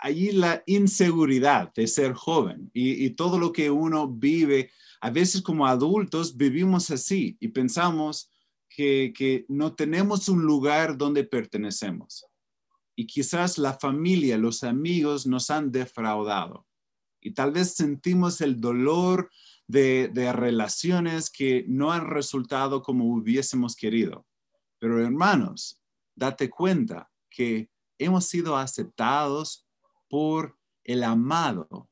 allí 0.00 0.32
la 0.32 0.62
inseguridad 0.66 1.72
de 1.74 1.86
ser 1.86 2.14
joven 2.14 2.70
y, 2.72 3.04
y 3.04 3.10
todo 3.10 3.38
lo 3.38 3.52
que 3.52 3.70
uno 3.70 4.08
vive, 4.08 4.70
a 5.00 5.10
veces 5.10 5.42
como 5.42 5.66
adultos 5.66 6.36
vivimos 6.36 6.90
así 6.90 7.36
y 7.40 7.48
pensamos, 7.48 8.30
que, 8.74 9.44
no 9.48 9.74
tenemos 9.74 10.28
un 10.28 10.42
lugar 10.42 10.96
donde 10.96 11.24
pertenecemos. 11.24 12.26
Y 12.96 13.06
quizás 13.06 13.58
la 13.58 13.74
familia, 13.74 14.38
los 14.38 14.64
amigos 14.64 15.26
nos 15.26 15.50
han 15.50 15.70
defraudado. 15.70 16.66
Y 17.20 17.32
tal 17.32 17.52
vez 17.52 17.74
sentimos 17.74 18.40
el 18.40 18.60
dolor 18.60 19.30
de, 19.66 20.32
relaciones 20.32 21.30
que 21.30 21.64
no 21.68 21.92
han 21.92 22.06
resultado 22.06 22.82
como 22.82 23.06
hubiésemos 23.06 23.76
querido. 23.76 24.26
Pero 24.78 25.02
hermanos, 25.02 25.80
date 26.14 26.50
cuenta 26.50 27.10
que 27.30 27.70
hemos 27.98 28.26
sido 28.26 28.56
aceptados 28.56 29.66
por 30.08 30.56
el 30.84 31.02
amado, 31.02 31.88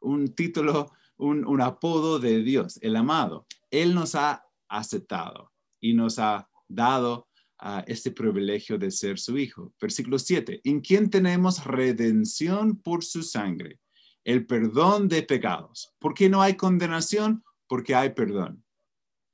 un 0.00 0.34
título, 0.34 0.92
un, 1.16 1.60
apodo 1.60 2.18
de 2.18 2.42
Dios, 2.42 2.78
el 2.82 2.96
amado. 2.96 3.46
Él 3.70 3.94
nos 3.94 4.14
ha 4.14 4.44
aceptado 4.68 5.52
y 5.80 5.94
nos 5.94 6.18
ha 6.18 6.48
dado 6.68 7.28
uh, 7.62 7.82
este 7.86 8.10
privilegio 8.10 8.78
de 8.78 8.90
ser 8.90 9.18
su 9.18 9.38
hijo. 9.38 9.72
Versículo 9.80 10.18
7, 10.18 10.60
en 10.64 10.80
quien 10.80 11.08
tenemos 11.08 11.64
redención 11.64 12.76
por 12.76 13.02
su 13.02 13.22
sangre, 13.22 13.80
el 14.24 14.46
perdón 14.46 15.08
de 15.08 15.22
pecados. 15.22 15.94
¿Por 15.98 16.14
qué 16.14 16.28
no 16.28 16.42
hay 16.42 16.56
condenación? 16.56 17.44
Porque 17.68 17.94
hay 17.94 18.10
perdón. 18.10 18.64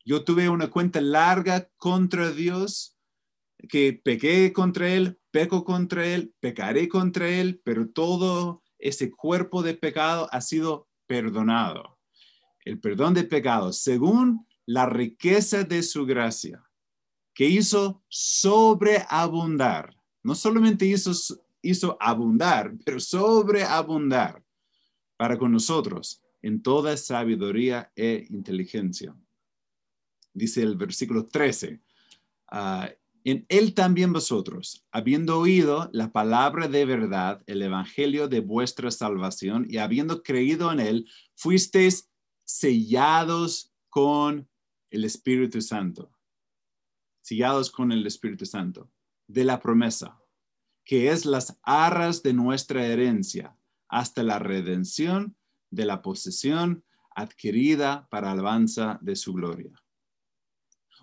Yo 0.05 0.25
tuve 0.25 0.49
una 0.49 0.69
cuenta 0.69 1.01
larga 1.01 1.71
contra 1.77 2.33
Dios, 2.33 2.97
que 3.69 3.93
pequé 3.93 4.53
contra 4.53 4.89
Él, 4.89 5.21
peco 5.31 5.65
contra 5.65 6.07
Él, 6.07 6.35
pecaré 6.41 6.89
contra 6.89 7.29
Él, 7.29 7.61
pero 7.65 7.89
todo 7.89 8.63
ese 8.79 9.11
cuerpo 9.11 9.63
de 9.63 9.75
pecado 9.75 10.29
ha 10.33 10.41
sido 10.41 10.89
perdonado. 11.07 11.99
El 12.65 12.81
perdón 12.81 13.15
de 13.15 13.25
pecados, 13.25 13.83
según 13.83 14.47
la 14.67 14.87
riqueza 14.87 15.65
de 15.65 15.83
su 15.83 16.07
gracia, 16.07 16.65
que 17.35 17.47
hizo 17.47 18.03
sobreabundar. 18.09 19.95
No 20.23 20.35
solamente 20.35 20.87
hizo, 20.87 21.13
hizo 21.63 21.97
abundar, 22.01 22.75
pero 22.85 22.99
sobreabundar 23.01 24.43
para 25.21 25.37
con 25.37 25.53
nosotros 25.53 26.23
en 26.41 26.63
toda 26.63 26.97
sabiduría 26.97 27.93
e 27.95 28.27
inteligencia. 28.31 29.15
Dice 30.33 30.63
el 30.63 30.79
versículo 30.79 31.27
13, 31.27 31.79
en 33.25 33.45
él 33.51 33.75
también 33.75 34.15
vosotros, 34.15 34.87
habiendo 34.91 35.39
oído 35.39 35.91
la 35.93 36.11
palabra 36.11 36.69
de 36.69 36.87
verdad, 36.87 37.43
el 37.47 37.61
evangelio 37.61 38.29
de 38.29 38.41
vuestra 38.41 38.91
salvación, 38.91 39.67
y 39.69 39.77
habiendo 39.77 40.23
creído 40.23 40.73
en 40.73 40.81
él, 40.81 41.07
fuisteis 41.35 42.11
sellados 42.45 43.75
con 43.91 44.49
el 44.89 45.05
Espíritu 45.05 45.61
Santo. 45.61 46.11
Sellados 47.21 47.71
con 47.71 47.93
el 47.93 48.07
Espíritu 48.07 48.47
Santo 48.47 48.91
de 49.27 49.45
la 49.45 49.61
promesa, 49.61 50.19
que 50.83 51.11
es 51.11 51.27
las 51.27 51.59
arras 51.63 52.23
de 52.23 52.33
nuestra 52.33 52.87
herencia, 52.87 53.55
hasta 53.91 54.23
la 54.23 54.39
redención 54.39 55.37
de 55.71 55.85
la 55.85 56.01
posesión 56.01 56.85
adquirida 57.15 58.09
para 58.11 58.33
alabanza 58.33 58.99
de 59.03 59.17
su 59.17 59.35
gloria 59.35 59.81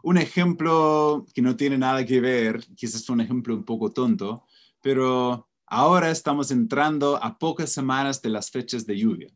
un 0.04 0.18
ejemplo 0.18 1.26
que 1.34 1.42
no 1.42 1.56
tiene 1.56 1.78
nada 1.78 2.06
que 2.06 2.22
ver, 2.22 2.66
quizás 2.76 3.02
es 3.02 3.10
un 3.10 3.22
ejemplo 3.22 3.54
un 3.54 3.64
poco 3.64 3.92
tonto, 3.92 4.46
pero 4.82 5.50
ahora 5.66 6.12
estamos 6.12 6.52
entrando 6.52 7.22
a 7.22 7.38
pocas 7.38 7.72
semanas 7.72 8.22
de 8.22 8.30
las 8.30 8.50
fechas 8.50 8.86
de 8.86 8.98
lluvia. 8.98 9.30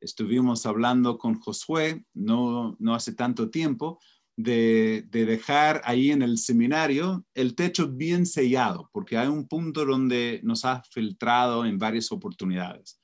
Estuvimos 0.00 0.66
hablando 0.66 1.18
con 1.18 1.40
Josué 1.40 2.04
no, 2.12 2.76
no 2.78 2.94
hace 2.94 3.12
tanto 3.14 3.50
tiempo 3.50 3.98
de, 4.36 5.06
dejar 5.10 5.80
ahí 5.84 6.10
en 6.10 6.22
el 6.22 6.38
seminario 6.38 7.24
el 7.34 7.54
techo 7.54 7.88
bien 7.88 8.26
sellado, 8.26 8.90
porque 8.92 9.16
hay 9.16 9.28
un 9.28 9.46
punto 9.46 9.84
donde 9.84 10.40
nos 10.42 10.64
ha 10.64 10.82
filtrado 10.90 11.64
en 11.64 11.78
varias 11.78 12.10
oportunidades. 12.12 13.00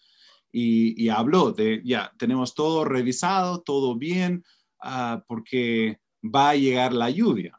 Y, 0.53 1.09
habló 1.09 1.53
de, 1.53 1.81
ya, 1.85 2.13
tenemos 2.19 2.55
todo 2.55 2.85
revisado, 2.85 3.63
todo 3.63 3.97
bien, 3.97 4.45
uh, 4.83 5.21
porque 5.29 6.01
va 6.23 6.51
a 6.51 6.57
llegar 6.57 6.93
la 6.93 7.09
lluvia 7.09 7.57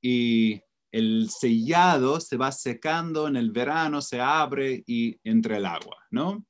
y 0.00 0.60
el 0.92 1.28
sellado 1.30 2.20
se 2.20 2.36
va 2.36 2.52
secando 2.52 3.28
en 3.28 3.36
el 3.36 3.50
verano, 3.50 4.00
se 4.00 4.20
abre 4.20 4.84
y 4.86 5.18
entra 5.24 5.56
el 5.56 5.66
agua, 5.66 5.96
¿no? 6.10 6.46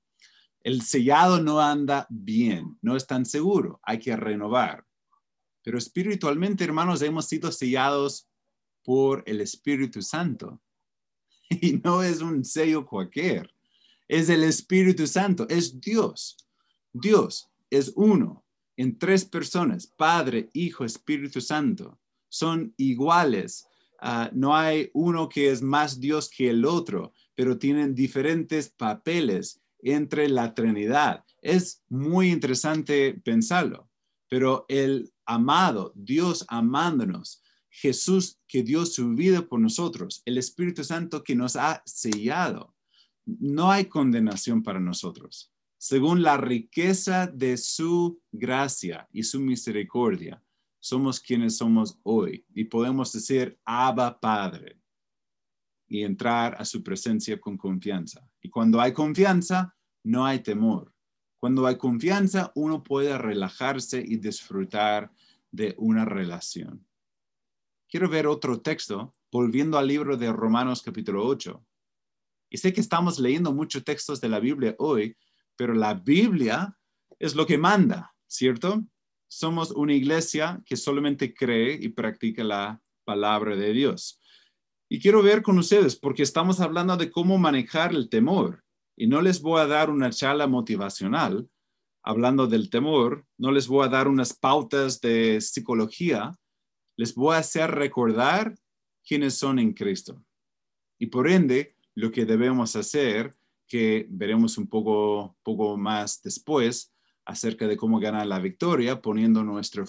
El 0.61 0.83
sellado 0.83 1.43
no 1.43 1.61
anda 1.61 2.07
bien, 2.11 2.79
no 2.83 2.97
es 2.97 3.07
tan 3.07 3.25
seguro, 3.25 3.81
hay 3.83 3.99
que 3.99 4.15
renovar. 4.15 4.85
Pero 5.69 5.77
espiritualmente, 5.77 6.65
hermanos, 6.65 7.03
hemos 7.03 7.27
sido 7.27 7.53
sellados 7.53 8.27
por 8.83 9.23
el 9.27 9.43
Espíritu 9.43 10.01
Santo. 10.01 10.63
Y 11.61 11.73
no 11.85 12.03
es 12.03 12.23
un 12.23 12.43
sello 12.43 12.87
cualquier, 12.87 13.53
es 14.09 14.31
el 14.31 14.45
Espíritu 14.45 15.07
Santo, 15.07 15.47
es 15.51 15.79
Dios. 15.79 16.39
Dios 16.91 17.51
es 17.69 17.93
uno, 17.97 18.47
en 18.79 18.99
tres 18.99 19.27
personas, 19.27 19.87
Padre, 19.87 20.49
Hijo, 20.55 20.87
Espíritu 20.87 21.43
Santo. 21.43 21.99
Son 22.31 22.73
iguales. 22.79 23.67
Ah, 24.01 24.31
no 24.33 24.57
hay 24.57 24.91
uno 24.95 25.29
que 25.29 25.51
es 25.51 25.61
más 25.61 26.01
Dios 26.01 26.31
que 26.31 26.49
el 26.49 26.65
otro, 26.65 27.13
pero 27.35 27.59
tienen 27.59 27.95
diferentes 27.95 28.71
papeles 28.71 29.61
entre 29.81 30.31
la 30.31 30.55
Trinidad. 30.55 31.27
Es 31.43 31.83
muy 31.91 32.31
interesante 32.31 33.21
pensarlo, 33.23 33.91
pero 34.31 34.65
el 34.71 35.13
amado, 35.29 35.93
Dios 35.95 36.45
amándonos, 36.49 37.43
Jesús 37.71 38.41
que 38.49 38.65
dio 38.65 38.85
su 38.87 39.11
vida 39.11 39.47
por 39.47 39.61
nosotros, 39.61 40.23
el 40.25 40.39
Espíritu 40.39 40.83
Santo 40.83 41.23
que 41.23 41.37
nos 41.37 41.55
ha 41.55 41.83
sellado. 41.87 42.75
No 43.25 43.71
hay 43.71 43.85
condenación 43.85 44.65
para 44.65 44.81
nosotros 44.81 45.53
según 45.79 46.23
la 46.23 46.37
riqueza 46.37 47.29
de 47.29 47.57
su 47.57 48.21
gracia 48.33 49.09
y 49.13 49.23
su 49.23 49.41
misericordia, 49.41 50.43
somos 50.81 51.21
quienes 51.21 51.57
somos 51.57 51.99
hoy 52.03 52.45
y 52.53 52.65
podemos 52.65 53.13
decir 53.13 53.59
Abba 53.65 54.19
Padre 54.19 54.81
y 55.87 56.03
entrar 56.03 56.57
a 56.59 56.65
su 56.65 56.83
presencia 56.83 57.41
con 57.41 57.57
confianza. 57.57 58.29
Y 58.43 58.51
cuando 58.51 58.81
hay 58.81 58.93
confianza, 58.93 59.75
no 60.05 60.27
hay 60.27 60.41
temor. 60.41 60.93
Cuando 61.41 61.67
hay 61.67 61.77
confianza, 61.77 62.51
uno 62.57 62.83
puede 62.83 63.17
relajarse 63.17 64.03
y 64.05 64.17
disfrutar 64.17 65.13
de 65.53 65.75
una 65.79 66.05
relación. 66.05 66.85
Quiero 67.89 68.09
ver 68.09 68.27
otro 68.27 68.61
texto, 68.61 69.15
volviendo 69.31 69.79
al 69.79 69.87
libro 69.87 70.17
de 70.17 70.33
Romanos 70.33 70.83
capítulo 70.83 71.25
8. 71.25 71.65
Y 72.51 72.59
sé 72.59 72.73
que 72.73 72.81
estamos 72.81 73.21
leyendo 73.21 73.53
muchos 73.53 73.85
textos 73.85 74.21
de 74.21 74.29
la 74.29 74.41
Biblia 74.41 74.75
hoy, 74.79 75.17
pero 75.55 75.75
la 75.75 75.95
Biblia 75.95 76.77
es 77.19 77.35
lo 77.35 77.47
que 77.47 77.57
manda, 77.57 78.15
¿cierto? 78.27 78.85
Somos 79.29 79.71
una 79.71 79.93
iglesia 79.93 80.61
que 80.67 80.77
solamente 80.77 81.33
cree 81.35 81.79
y 81.81 81.89
practica 81.91 82.43
la 82.43 82.83
palabra 83.05 83.55
de 83.55 83.73
Dios. 83.73 84.21
Y 84.89 85.01
quiero 85.01 85.23
ver 85.23 85.43
con 85.43 85.59
ustedes, 85.59 85.95
porque 85.97 86.23
estamos 86.23 86.61
hablando 86.61 86.97
de 86.97 87.11
cómo 87.11 87.39
manejar 87.39 87.93
el 87.93 88.09
temor. 88.09 88.65
Y 89.01 89.07
no 89.07 89.23
les 89.23 89.41
voy 89.41 89.61
a 89.61 89.67
dar 89.69 89.91
una 89.91 90.11
charla 90.11 90.49
motivacional 90.49 91.49
hablando 92.03 92.49
del 92.49 92.69
temor, 92.69 93.25
no 93.37 93.53
les 93.53 93.69
voy 93.69 93.87
a 93.87 93.89
dar 93.89 94.09
unas 94.09 94.35
pautas 94.35 95.01
de 95.01 95.41
psicología, 95.41 96.37
les 96.97 97.15
voy 97.15 97.37
a 97.37 97.39
hacer 97.39 97.71
recordar 97.71 98.57
quiénes 99.07 99.35
son 99.35 99.61
en 99.61 99.73
Cristo. 99.73 100.21
Y 100.99 101.07
por 101.07 101.29
ende, 101.29 101.77
lo 101.95 102.11
que 102.11 102.25
debemos 102.25 102.75
hacer 102.75 103.37
que 103.69 104.09
veremos 104.11 104.59
un 104.59 104.67
poco, 104.67 105.37
poco 105.45 105.77
más 105.77 106.21
después 106.21 106.93
acerca 107.25 107.69
de 107.69 107.77
cómo 107.77 108.01
ganar 108.01 108.27
la 108.27 108.41
victoria 108.41 109.01
poniendo 109.01 109.45
nuestro 109.45 109.85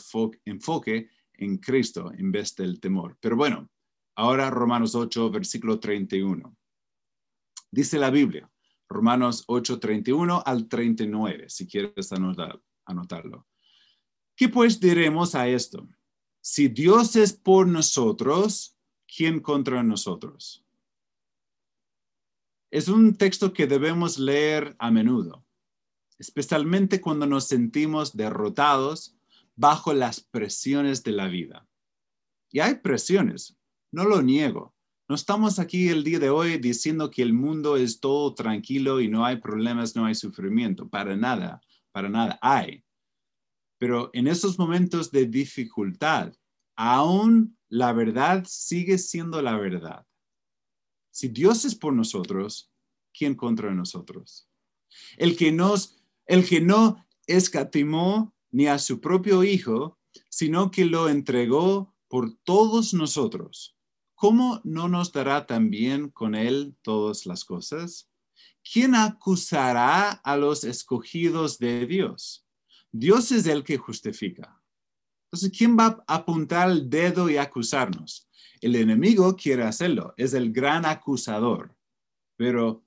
enfoque 0.45 1.09
en 1.33 1.57
Cristo 1.57 2.11
en 2.15 2.31
vez 2.31 2.55
del 2.55 2.79
temor. 2.79 3.17
Pero 3.19 3.35
bueno, 3.35 3.71
ahora 4.15 4.51
Romanos 4.51 4.93
8, 4.93 5.31
versículo 5.31 5.79
31. 5.79 6.55
Dice 7.71 7.97
la 7.97 8.11
Biblia, 8.11 8.47
Romanos 8.89 9.43
8, 9.47 9.79
31 9.79 10.43
al 10.43 10.67
39, 10.67 11.49
si 11.49 11.67
quieres 11.67 12.11
anotar, 12.11 12.59
anotarlo. 12.85 13.45
¿Qué 14.35 14.49
pues 14.49 14.79
diremos 14.79 15.35
a 15.35 15.47
esto? 15.47 15.87
Si 16.41 16.67
Dios 16.67 17.15
es 17.15 17.33
por 17.33 17.67
nosotros, 17.67 18.75
¿quién 19.05 19.41
contra 19.41 19.83
nosotros? 19.83 20.65
Es 22.71 22.87
un 22.87 23.15
texto 23.15 23.53
que 23.53 23.67
debemos 23.67 24.17
leer 24.17 24.75
a 24.79 24.89
menudo, 24.89 25.45
especialmente 26.17 26.99
cuando 27.01 27.27
nos 27.27 27.45
sentimos 27.45 28.15
derrotados 28.15 29.15
bajo 29.55 29.93
las 29.93 30.21
presiones 30.21 31.03
de 31.03 31.11
la 31.11 31.27
vida. 31.27 31.67
Y 32.51 32.59
hay 32.61 32.75
presiones, 32.75 33.57
no 33.91 34.05
lo 34.05 34.21
niego. 34.21 34.73
No 35.09 35.15
estamos 35.15 35.57
aquí 35.57 35.89
el 35.89 36.03
día 36.03 36.19
de 36.19 36.29
hoy 36.29 36.59
diciendo 36.59 37.09
que 37.09 37.23
el 37.23 37.33
mundo 37.33 37.77
es 37.77 37.99
todo 37.99 38.35
tranquilo 38.35 39.01
y 39.01 39.07
no 39.07 39.25
hay 39.25 39.37
problemas, 39.37 39.95
no 39.95 40.05
hay 40.05 40.13
sufrimiento. 40.13 40.87
Para 40.87 41.15
nada, 41.15 41.61
para 41.91 42.09
nada 42.09 42.37
hay. 42.43 42.83
Pero 43.79 44.11
en 44.13 44.27
esos 44.27 44.59
momentos 44.59 45.09
de 45.09 45.25
dificultad, 45.25 46.31
aún 46.75 47.57
la 47.69 47.91
verdad 47.91 48.45
sigue 48.47 48.99
siendo 48.99 49.41
la 49.41 49.57
verdad. 49.57 50.05
Si 51.09 51.27
Dios 51.27 51.65
es 51.65 51.73
por 51.73 51.93
nosotros, 51.93 52.71
¿quién 53.11 53.33
contra 53.33 53.73
nosotros? 53.73 54.47
El 55.17 55.35
que 55.35 55.47
el 56.27 56.47
que 56.47 56.61
no 56.61 57.03
escatimó 57.25 58.35
ni 58.51 58.67
a 58.67 58.77
su 58.77 59.01
propio 59.01 59.43
hijo, 59.43 59.97
sino 60.29 60.69
que 60.69 60.85
lo 60.85 61.09
entregó 61.09 61.95
por 62.07 62.37
todos 62.43 62.93
nosotros. 62.93 63.75
¿Cómo 64.19 64.59
no 64.65 64.89
nos 64.89 65.13
dará 65.13 65.45
también 65.45 66.09
con 66.09 66.35
él 66.35 66.75
todas 66.83 67.25
las 67.25 67.45
cosas? 67.45 68.09
¿quién 68.71 68.95
acusará 68.95 70.11
a 70.11 70.37
los 70.37 70.63
escogidos 70.63 71.59
de 71.59 71.85
Dios? 71.85 72.45
Dios 72.91 73.31
es 73.31 73.45
el 73.47 73.63
que 73.63 73.77
justifica. 73.77 74.61
Entonces, 75.25 75.57
¿quién 75.57 75.77
va 75.77 76.03
a 76.07 76.15
apuntar 76.15 76.69
el 76.69 76.89
dedo 76.89 77.29
y 77.29 77.37
acusarnos? 77.37 78.27
El 78.61 78.75
enemigo 78.75 79.35
quiere 79.35 79.63
hacerlo, 79.63 80.13
es 80.17 80.33
el 80.33 80.51
gran 80.51 80.85
acusador, 80.85 81.75
pero 82.35 82.83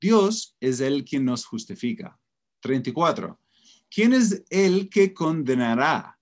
Dios 0.00 0.56
es 0.58 0.80
el 0.80 1.04
quien 1.04 1.24
nos 1.24 1.44
justifica. 1.44 2.18
34. 2.60 3.38
¿Quién 3.90 4.14
es 4.14 4.42
el 4.48 4.88
que 4.88 5.12
condenará? 5.12 6.18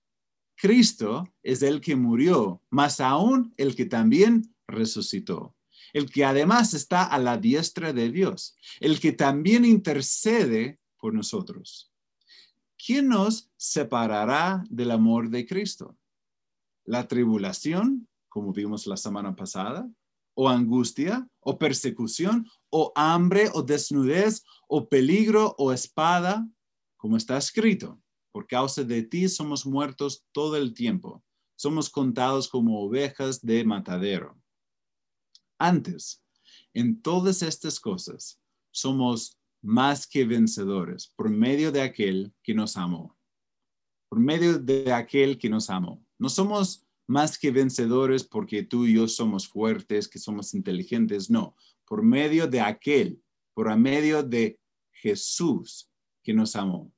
Cristo 0.61 1.27
es 1.41 1.63
el 1.63 1.81
que 1.81 1.95
murió, 1.95 2.61
más 2.69 2.99
aún 2.99 3.51
el 3.57 3.75
que 3.75 3.85
también 3.85 4.55
resucitó, 4.67 5.55
el 5.91 6.11
que 6.11 6.23
además 6.23 6.75
está 6.75 7.03
a 7.03 7.17
la 7.17 7.37
diestra 7.37 7.93
de 7.93 8.11
Dios, 8.11 8.55
el 8.79 8.99
que 8.99 9.11
también 9.11 9.65
intercede 9.65 10.79
por 10.99 11.15
nosotros. 11.15 11.91
¿Quién 12.77 13.07
nos 13.07 13.49
separará 13.57 14.63
del 14.69 14.91
amor 14.91 15.31
de 15.31 15.47
Cristo? 15.47 15.97
¿La 16.85 17.07
tribulación, 17.07 18.07
como 18.29 18.53
vimos 18.53 18.85
la 18.85 18.97
semana 18.97 19.35
pasada? 19.35 19.89
¿O 20.35 20.47
angustia? 20.47 21.27
¿O 21.39 21.57
persecución? 21.57 22.47
¿O 22.69 22.91
hambre? 22.95 23.49
¿O 23.53 23.63
desnudez? 23.63 24.43
¿O 24.67 24.87
peligro? 24.87 25.55
¿O 25.57 25.73
espada? 25.73 26.47
Como 26.97 27.17
está 27.17 27.35
escrito, 27.37 28.00
por 28.31 28.47
causa 28.47 28.83
de 28.83 29.03
ti 29.03 29.27
somos 29.27 29.65
muertos 29.65 30.25
todo 30.31 30.55
el 30.57 30.73
tiempo. 30.73 31.23
Somos 31.55 31.89
contados 31.89 32.47
como 32.47 32.81
ovejas 32.81 33.41
de 33.41 33.63
matadero. 33.63 34.39
Antes, 35.59 36.23
en 36.73 37.01
todas 37.01 37.41
estas 37.43 37.79
cosas, 37.79 38.39
somos 38.71 39.37
más 39.61 40.07
que 40.07 40.25
vencedores 40.25 41.13
por 41.15 41.29
medio 41.29 41.71
de 41.71 41.81
aquel 41.81 42.33
que 42.41 42.53
nos 42.53 42.77
amó. 42.77 43.15
Por 44.09 44.19
medio 44.19 44.57
de 44.57 44.91
aquel 44.91 45.37
que 45.37 45.49
nos 45.49 45.69
amó. 45.69 46.03
No 46.17 46.29
somos 46.29 46.87
más 47.07 47.37
que 47.37 47.51
vencedores 47.51 48.23
porque 48.23 48.63
tú 48.63 48.85
y 48.85 48.95
yo 48.95 49.07
somos 49.07 49.47
fuertes, 49.47 50.07
que 50.07 50.17
somos 50.17 50.53
inteligentes. 50.53 51.29
No, 51.29 51.55
por 51.85 52.01
medio 52.01 52.47
de 52.47 52.61
aquel, 52.61 53.21
por 53.53 53.75
medio 53.77 54.23
de 54.23 54.59
Jesús 54.91 55.89
que 56.23 56.33
nos 56.33 56.55
amó, 56.55 56.91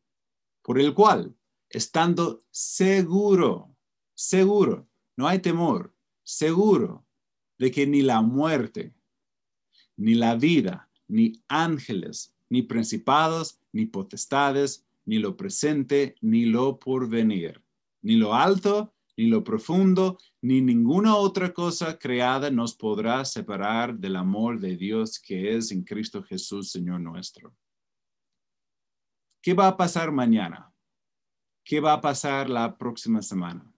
por 0.64 0.80
el 0.80 0.94
cual, 0.94 1.36
estando 1.70 2.42
seguro, 2.50 3.76
seguro, 4.16 4.88
no 5.16 5.28
hay 5.28 5.40
temor, 5.40 5.94
seguro 6.24 7.06
de 7.60 7.70
que 7.70 7.86
ni 7.86 8.02
la 8.02 8.22
muerte, 8.22 8.94
ni 9.98 10.16
la 10.16 10.36
vida, 10.36 10.90
ni 11.08 11.34
ángeles, 11.48 12.34
ni 12.50 12.64
principados, 12.64 13.60
ni 13.72 13.86
potestades, 13.86 14.86
ni 15.06 15.20
lo 15.20 15.36
presente, 15.36 16.16
ni 16.22 16.46
lo 16.46 16.80
porvenir, 16.80 17.62
ni 18.02 18.16
lo 18.16 18.34
alto, 18.34 18.94
ni 19.18 19.28
lo 19.28 19.44
profundo, 19.44 20.18
ni 20.42 20.62
ninguna 20.62 21.16
otra 21.16 21.54
cosa 21.54 22.00
creada 22.00 22.50
nos 22.50 22.74
podrá 22.76 23.26
separar 23.26 23.98
del 23.98 24.16
amor 24.16 24.60
de 24.60 24.76
Dios 24.76 25.20
que 25.20 25.56
es 25.56 25.72
en 25.72 25.84
Cristo 25.84 26.24
Jesús, 26.24 26.72
Señor 26.72 27.02
nuestro. 27.02 27.54
¿Qué 29.44 29.54
va 29.54 29.68
a 29.68 29.76
pasar 29.76 30.14
mañana? 30.14 30.74
¿Qué 31.66 31.82
va 31.82 31.92
a 31.92 32.00
pasar 32.00 32.50
la 32.50 32.78
próxima 32.78 33.22
semana? 33.22 33.70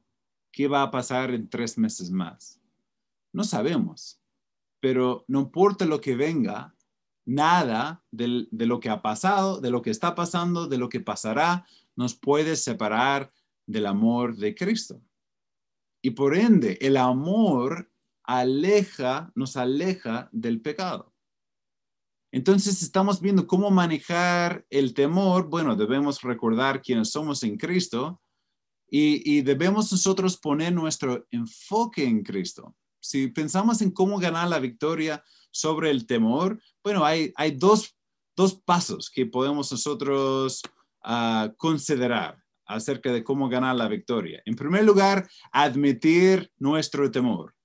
¿Qué 0.51 0.67
va 0.67 0.83
a 0.83 0.91
pasar 0.91 1.31
en 1.31 1.49
tres 1.49 1.75
meses 1.79 2.11
más? 2.11 2.61
No 3.33 3.43
sabemos, 3.43 4.21
pero 4.79 5.25
no 5.27 5.39
importa 5.39 5.85
lo 5.85 5.99
que 6.01 6.15
venga, 6.15 6.75
nada 7.25 8.03
de, 8.11 8.47
lo 8.51 8.79
que 8.79 8.91
ha 8.91 9.01
pasado, 9.01 9.59
de 9.59 9.71
lo 9.71 9.81
que 9.81 9.89
está 9.89 10.13
pasando, 10.13 10.67
de 10.67 10.77
lo 10.77 10.87
que 10.87 10.99
pasará, 10.99 11.65
nos 11.95 12.13
puede 12.13 12.57
separar 12.57 13.33
del 13.65 13.87
amor 13.87 14.35
de 14.35 14.53
Cristo. 14.53 15.01
Y 15.99 16.11
por 16.11 16.37
ende, 16.37 16.77
el 16.79 16.95
amor 16.95 17.91
aleja, 18.21 19.31
nos 19.33 19.57
aleja 19.57 20.29
del 20.31 20.61
pecado. 20.61 21.14
Entonces 22.35 22.83
estamos 22.83 23.21
viendo 23.21 23.47
cómo 23.47 23.71
manejar 23.71 24.65
el 24.69 24.93
temor. 24.93 25.47
Bueno, 25.47 25.77
debemos 25.77 26.21
recordar 26.21 26.81
quiénes 26.81 27.09
somos 27.09 27.41
en 27.43 27.55
Cristo 27.55 28.21
y, 28.91 29.41
debemos 29.41 29.89
nosotros 29.89 30.35
poner 30.35 30.73
nuestro 30.73 31.25
enfoque 31.31 32.03
en 32.03 32.23
Cristo. 32.23 32.75
Si 32.99 33.27
pensamos 33.27 33.81
en 33.81 33.91
cómo 33.91 34.19
ganar 34.19 34.49
la 34.49 34.59
victoria 34.59 35.23
sobre 35.49 35.89
el 35.91 36.05
temor, 36.05 36.61
bueno, 36.83 37.05
hay, 37.05 37.31
hay 37.37 37.51
dos, 37.51 37.95
pasos 38.65 39.09
que 39.09 39.25
podemos 39.25 39.71
nosotros 39.71 40.61
ah, 41.05 41.53
considerar 41.55 42.37
acerca 42.65 43.13
de 43.13 43.23
cómo 43.23 43.47
ganar 43.47 43.77
la 43.77 43.87
victoria. 43.87 44.41
En 44.45 44.57
primer 44.57 44.83
lugar, 44.83 45.25
admitir 45.53 46.51
nuestro 46.57 47.09
temor. 47.09 47.55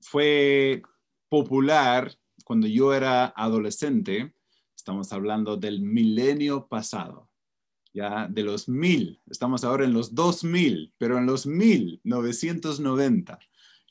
Fue 0.00 0.80
popular 1.28 2.16
cuando 2.50 2.66
yo 2.66 2.92
era 2.92 3.26
adolescente, 3.36 4.34
estamos 4.74 5.12
hablando 5.12 5.56
del 5.56 5.82
milenio 5.82 6.66
pasado, 6.66 7.30
ya 7.94 8.26
de 8.26 8.42
los 8.42 8.68
mil, 8.68 9.22
estamos 9.30 9.62
ahora 9.62 9.84
en 9.84 9.92
los 9.92 10.16
dos 10.16 10.42
mil, 10.42 10.92
pero 10.98 11.16
en 11.16 11.26
los 11.26 11.46
mil 11.46 12.00
noventa, 12.02 13.38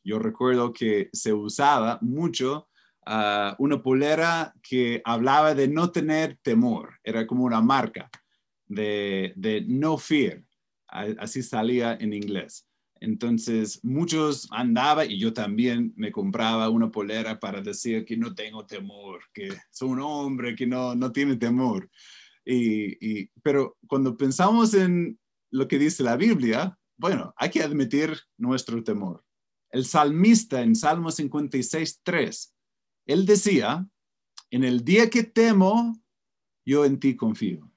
yo 0.03 0.19
recuerdo 0.19 0.73
que 0.73 1.09
se 1.13 1.31
usaba 1.31 1.99
mucho 2.01 2.67
ah, 3.05 3.55
una 3.59 3.81
polera 3.81 4.53
que 4.61 5.01
hablaba 5.05 5.55
de 5.55 5.69
no 5.69 5.93
tener 5.93 6.37
temor, 6.41 6.99
era 7.01 7.25
como 7.25 7.45
una 7.45 7.61
marca 7.61 8.09
de, 8.65 9.31
de 9.37 9.61
no 9.69 9.97
fear, 9.97 10.43
así 10.89 11.43
salía 11.43 11.93
en 11.93 12.11
inglés. 12.11 12.68
Entonces, 13.01 13.79
muchos 13.83 14.47
andaba 14.51 15.05
y 15.05 15.17
yo 15.17 15.33
también 15.33 15.93
me 15.95 16.11
compraba 16.11 16.69
una 16.69 16.91
polera 16.91 17.39
para 17.39 17.61
decir 17.61 18.05
que 18.05 18.17
no 18.17 18.35
tengo 18.35 18.65
temor, 18.65 19.21
que 19.33 19.49
soy 19.71 19.89
un 19.89 20.01
hombre 20.01 20.55
que 20.55 20.67
no, 20.67 20.95
no 20.95 21.11
tiene 21.11 21.37
temor. 21.37 21.89
Y, 22.45 23.27
pero 23.43 23.77
cuando 23.87 24.17
pensamos 24.17 24.73
en 24.73 25.19
lo 25.51 25.67
que 25.67 25.77
dice 25.77 26.03
la 26.03 26.17
Biblia, 26.17 26.77
bueno, 26.97 27.33
hay 27.37 27.49
que 27.49 27.61
admitir 27.61 28.17
nuestro 28.37 28.83
temor. 28.83 29.23
El 29.71 29.85
salmista 29.85 30.61
en 30.61 30.75
Salmo 30.75 31.11
56, 31.11 32.01
3, 32.03 32.55
él 33.05 33.25
decía, 33.25 33.87
en 34.49 34.63
el 34.63 34.83
día 34.83 35.09
que 35.09 35.23
temo, 35.23 36.01
yo 36.65 36.85
en 36.85 36.99
ti 36.99 37.15
confío. 37.15 37.71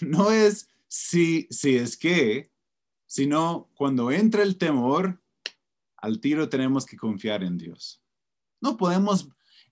No 0.00 0.32
es 0.32 0.68
si, 0.88 1.46
si 1.50 1.76
es 1.76 1.96
que 1.96 2.50
sino 3.14 3.70
cuando 3.76 4.10
entra 4.10 4.42
el 4.42 4.58
temor, 4.58 5.22
al 5.98 6.18
tiro 6.18 6.48
tenemos 6.48 6.84
que 6.84 6.96
confiar 6.96 7.44
en 7.44 7.56
Dios. 7.56 8.02
No 8.60 8.76
podemos 8.76 9.28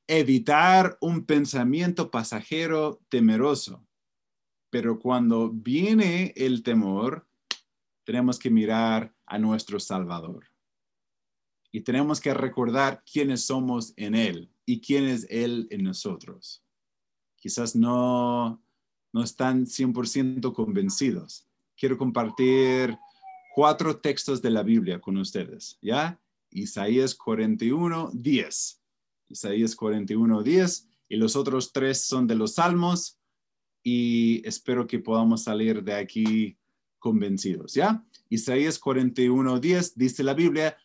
evitar 0.06 0.96
un 1.00 1.26
pensamiento 1.26 2.08
pasajero 2.08 3.00
temeroso, 3.08 3.84
pero 4.70 5.00
cuando 5.00 5.50
viene 5.50 6.32
el 6.36 6.62
temor, 6.62 7.26
tenemos 8.04 8.38
que 8.38 8.48
mirar 8.48 9.12
a 9.26 9.40
nuestro 9.40 9.80
Salvador. 9.80 10.46
Y 11.72 11.80
tenemos 11.80 12.20
que 12.20 12.34
recordar 12.34 13.02
quiénes 13.04 13.44
somos 13.44 13.92
en 13.96 14.14
Él 14.14 14.52
y 14.64 14.80
quién 14.80 15.02
es 15.08 15.26
Él 15.30 15.66
en 15.72 15.82
nosotros. 15.82 16.62
Quizás 17.34 17.74
no, 17.74 18.62
no 19.12 19.24
están 19.24 19.66
100% 19.66 20.52
convencidos. 20.52 21.48
Quiero 21.76 21.98
compartir 21.98 22.96
cuatro 23.54 24.00
textos 24.00 24.40
de 24.40 24.50
la 24.50 24.62
Biblia 24.62 25.00
con 25.00 25.16
ustedes, 25.16 25.78
¿ya? 25.82 26.18
Isaías 26.50 27.14
41, 27.14 28.10
10. 28.12 28.82
Isaías 29.28 29.76
41, 29.76 30.42
10 30.42 30.88
y 31.08 31.16
los 31.16 31.36
otros 31.36 31.72
tres 31.72 32.04
son 32.04 32.26
de 32.26 32.34
los 32.34 32.54
salmos 32.54 33.18
y 33.82 34.46
espero 34.46 34.86
que 34.86 34.98
podamos 34.98 35.42
salir 35.42 35.82
de 35.82 35.94
aquí 35.94 36.56
convencidos, 36.98 37.74
¿ya? 37.74 38.04
Isaías 38.28 38.78
41, 38.78 39.60
10 39.60 39.96
dice 39.96 40.22
la 40.22 40.34
Biblia, 40.34 40.76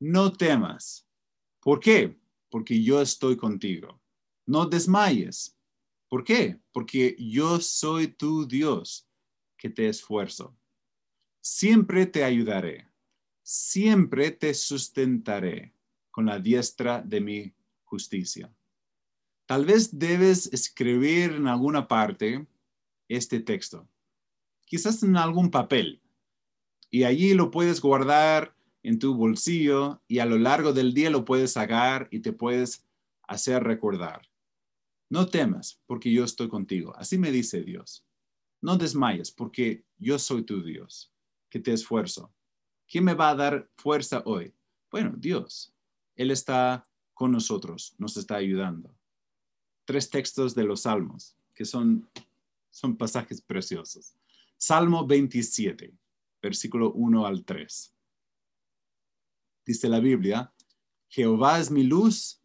no 0.00 0.32
temas. 0.32 1.06
¿Por 1.60 1.80
qué? 1.80 2.18
Porque 2.50 2.82
yo 2.82 3.00
estoy 3.00 3.36
contigo. 3.36 4.00
No 4.46 4.66
desmayes. 4.66 5.56
¿Por 6.08 6.24
qué? 6.24 6.58
Porque 6.72 7.16
yo 7.18 7.60
soy 7.60 8.08
tu 8.08 8.46
Dios 8.46 9.08
que 9.56 9.70
te 9.70 9.88
esfuerzo 9.88 10.58
siempre 11.42 12.06
te 12.06 12.24
ayudaré, 12.24 12.88
siempre 13.42 14.30
te 14.30 14.54
sustentaré 14.54 15.74
con 16.10 16.26
la 16.26 16.38
diestra 16.38 17.02
de 17.02 17.20
mi 17.20 17.52
justicia. 17.82 18.50
Tal 19.46 19.66
vez 19.66 19.98
debes 19.98 20.50
escribir 20.52 21.32
en 21.32 21.48
alguna 21.48 21.88
parte 21.88 22.46
este 23.08 23.40
texto, 23.40 23.86
quizás 24.64 25.02
en 25.02 25.16
algún 25.16 25.50
papel, 25.50 26.00
y 26.90 27.04
allí 27.04 27.34
lo 27.34 27.50
puedes 27.50 27.80
guardar 27.80 28.54
en 28.82 28.98
tu 28.98 29.14
bolsillo 29.14 30.00
y 30.06 30.20
a 30.20 30.26
lo 30.26 30.38
largo 30.38 30.72
del 30.72 30.94
día 30.94 31.10
lo 31.10 31.24
puedes 31.24 31.52
sacar 31.52 32.08
y 32.10 32.20
te 32.20 32.32
puedes 32.32 32.86
hacer 33.26 33.62
recordar. 33.64 34.28
No 35.10 35.26
temas, 35.26 35.80
porque 35.86 36.12
yo 36.12 36.24
estoy 36.24 36.48
contigo. 36.48 36.94
Así 36.96 37.18
me 37.18 37.30
dice 37.30 37.62
Dios. 37.62 38.04
No 38.60 38.76
desmayes, 38.76 39.30
porque 39.30 39.84
yo 39.98 40.18
soy 40.18 40.44
tu 40.44 40.62
Dios, 40.62 41.11
que 41.52 41.60
te 41.60 41.70
esfuerzo. 41.70 42.32
¿Quién 42.88 43.04
me 43.04 43.12
va 43.12 43.28
a 43.28 43.34
dar 43.34 43.70
fuerza 43.76 44.22
hoy? 44.24 44.54
Bueno, 44.90 45.12
Dios. 45.18 45.74
Él 46.16 46.30
está 46.30 46.88
con 47.12 47.30
nosotros, 47.30 47.94
nos 47.98 48.16
está 48.16 48.36
ayudando. 48.36 48.96
Tres 49.84 50.08
textos 50.08 50.54
de 50.54 50.64
los 50.64 50.82
Salmos, 50.82 51.36
que 51.54 51.66
son, 51.66 52.08
son 52.70 52.96
pasajes 52.96 53.42
preciosos. 53.42 54.14
Salmo 54.56 55.06
27, 55.06 55.94
versículo 56.40 56.90
1 56.94 57.26
al 57.26 57.44
3. 57.44 57.94
Dice 59.66 59.88
la 59.90 60.00
Biblia, 60.00 60.54
Jehová 61.08 61.60
es 61.60 61.70
mi 61.70 61.82
luz 61.82 62.40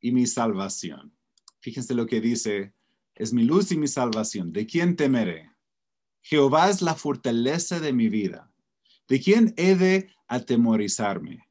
y 0.00 0.10
mi 0.10 0.26
salvación. 0.26 1.16
Fíjense 1.60 1.94
lo 1.94 2.06
que 2.06 2.20
dice, 2.20 2.74
es 3.14 3.32
mi 3.32 3.44
luz 3.44 3.70
y 3.70 3.76
mi 3.76 3.86
salvación. 3.86 4.52
¿De 4.52 4.66
quién 4.66 4.96
temeré? 4.96 5.52
Jehová 6.22 6.70
es 6.70 6.82
la 6.82 6.96
fortaleza 6.96 7.78
de 7.78 7.92
mi 7.92 8.08
vida. 8.08 8.47
¿De 9.08 9.20
quién 9.20 9.54
he 9.56 9.74
de 9.74 10.10
atemorizarme? 10.26 11.48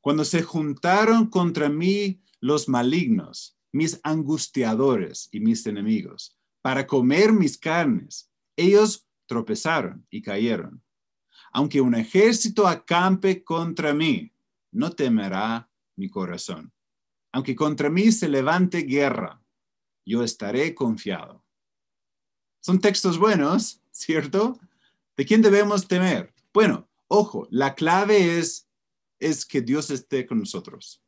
Cuando 0.00 0.24
se 0.24 0.42
juntaron 0.42 1.26
contra 1.28 1.68
mí 1.68 2.20
los 2.40 2.68
malignos, 2.68 3.56
mis 3.72 4.00
angustiadores 4.02 5.28
y 5.32 5.40
mis 5.40 5.66
enemigos, 5.66 6.36
para 6.60 6.86
comer 6.86 7.32
mis 7.32 7.56
carnes, 7.56 8.30
ellos 8.56 9.06
tropezaron 9.26 10.06
y 10.10 10.22
cayeron. 10.22 10.82
Aunque 11.52 11.80
un 11.80 11.94
ejército 11.94 12.66
acampe 12.66 13.44
contra 13.44 13.94
mí, 13.94 14.32
no 14.72 14.90
temerá 14.90 15.70
mi 15.96 16.08
corazón. 16.08 16.72
Aunque 17.32 17.54
contra 17.54 17.90
mí 17.90 18.10
se 18.10 18.28
levante 18.28 18.82
guerra, 18.82 19.42
yo 20.04 20.22
estaré 20.22 20.74
confiado. 20.74 21.44
Son 22.60 22.80
textos 22.80 23.18
buenos, 23.18 23.80
¿cierto? 23.90 24.58
¿De 25.16 25.24
quién 25.24 25.42
debemos 25.42 25.86
temer? 25.86 26.34
Bueno, 26.52 26.87
ojo, 27.08 27.48
la 27.50 27.74
clave 27.74 28.38
es, 28.38 28.68
es 29.18 29.44
que 29.44 29.60
Dios 29.60 29.90
esté 29.90 30.26
con 30.26 30.38
nosotros. 30.38 31.02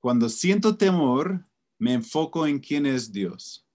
Cuando 0.00 0.28
siento 0.28 0.76
temor, 0.76 1.46
me 1.78 1.92
enfoco 1.94 2.46
en 2.46 2.58
quién 2.58 2.86
es 2.86 3.12
Dios. 3.12 3.66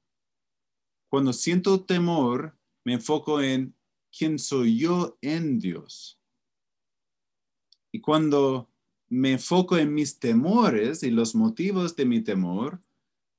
Cuando 1.10 1.32
siento 1.32 1.86
temor, 1.86 2.58
me 2.84 2.94
enfoco 2.94 3.42
en 3.42 3.76
quién 4.16 4.38
soy 4.40 4.78
yo 4.78 5.18
en 5.22 5.60
Dios. 5.60 6.20
Y 7.92 8.02
cuando 8.02 8.70
me 9.08 9.34
enfoco 9.34 9.78
en 9.78 9.94
mis 9.94 10.20
temores 10.20 11.04
y 11.04 11.12
los 11.12 11.34
motivos 11.34 11.96
de 11.96 12.06
mi 12.06 12.22
temor, 12.22 12.82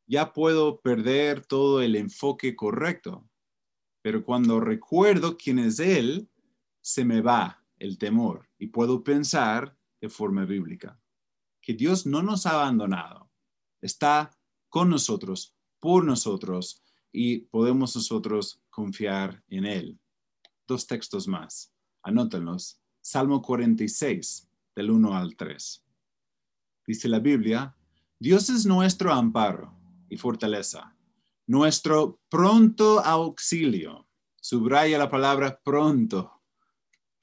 ya 0.07 0.33
puedo 0.33 0.81
perder 0.81 1.45
todo 1.45 1.83
el 1.83 1.95
enfoque 1.95 2.57
correcto. 2.57 3.29
Pero 4.01 4.25
cuando 4.25 4.61
recuerdo 4.61 5.37
quién 5.37 5.59
es 5.59 5.79
Él, 5.79 6.29
se 6.81 7.05
me 7.05 7.21
va 7.21 7.64
el 7.79 7.99
temor 7.99 8.49
y 8.59 8.69
puedo 8.69 9.05
pensar 9.05 9.77
de 10.01 10.09
forma 10.09 10.45
bíblica 10.45 10.99
que 11.61 11.75
Dios 11.75 12.07
no 12.07 12.23
nos 12.23 12.47
ha 12.47 12.53
abandonado, 12.53 13.31
está 13.83 14.31
con 14.71 14.88
nosotros, 14.88 15.55
por 15.81 16.05
nosotros 16.05 16.83
y 17.12 17.41
podemos 17.41 17.95
nosotros 17.95 18.62
confiar 18.71 19.43
en 19.49 19.67
Él. 19.67 19.99
Dos 20.67 20.87
textos 20.87 21.29
más, 21.29 21.73
anótenlos. 22.03 22.81
Salmo 23.01 23.41
46, 23.41 24.49
del 24.75 24.91
1 24.91 25.14
al 25.14 25.37
3. 25.37 25.85
Dice 26.87 27.09
la 27.09 27.21
Biblia, 27.21 27.77
Dios 28.19 28.51
es 28.51 28.67
nuestro 28.67 29.12
amparo 29.12 29.79
y 30.09 30.17
fortaleza, 30.17 30.97
nuestro 31.47 32.21
pronto 32.29 33.01
auxilio. 33.01 34.07
Subraya 34.41 34.99
la 34.99 35.11
palabra 35.11 35.61
pronto, 35.62 36.38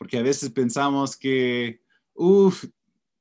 porque 0.06 0.20
a 0.20 0.22
veces 0.22 0.52
pensamos 0.52 1.18
que, 1.18 1.82
uff, 2.14 2.64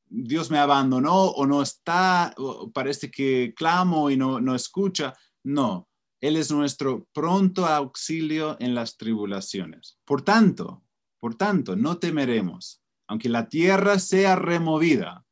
Dios 0.07 0.51
me 0.51 0.59
abandonó 0.59 1.29
o 1.31 1.47
no 1.47 1.63
está, 1.63 2.35
parece 2.75 3.11
que 3.11 3.55
clamo 3.57 4.11
y 4.11 4.19
no, 4.19 4.39
no 4.39 4.55
escucha. 4.55 5.15
No, 5.43 5.89
Él 6.21 6.37
es 6.37 6.51
nuestro 6.51 7.09
pronto 7.15 7.65
auxilio 7.65 8.59
en 8.61 8.75
las 8.75 8.99
tribulaciones. 8.99 9.99
Por 10.05 10.21
tanto, 10.21 10.85
por 11.21 11.37
tanto, 11.37 11.75
no 11.75 11.97
temeremos 11.97 12.83
aunque 13.07 13.31
la 13.31 13.49
tierra 13.49 13.99
sea 13.99 14.37
removida. 14.37 15.25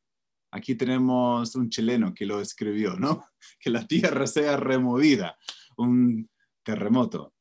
Aquí 0.51 0.75
tenemos 0.75 1.55
un 1.55 1.69
chileno 1.69 2.15
que 2.15 2.25
lo 2.25 2.41
escribió, 2.41 2.97
¿no? 2.97 3.27
Que 3.61 3.69
la 3.69 3.87
tierra 3.87 4.27
sea 4.27 4.57
removida, 4.57 5.37
un 5.77 6.31
terremoto. 6.63 7.35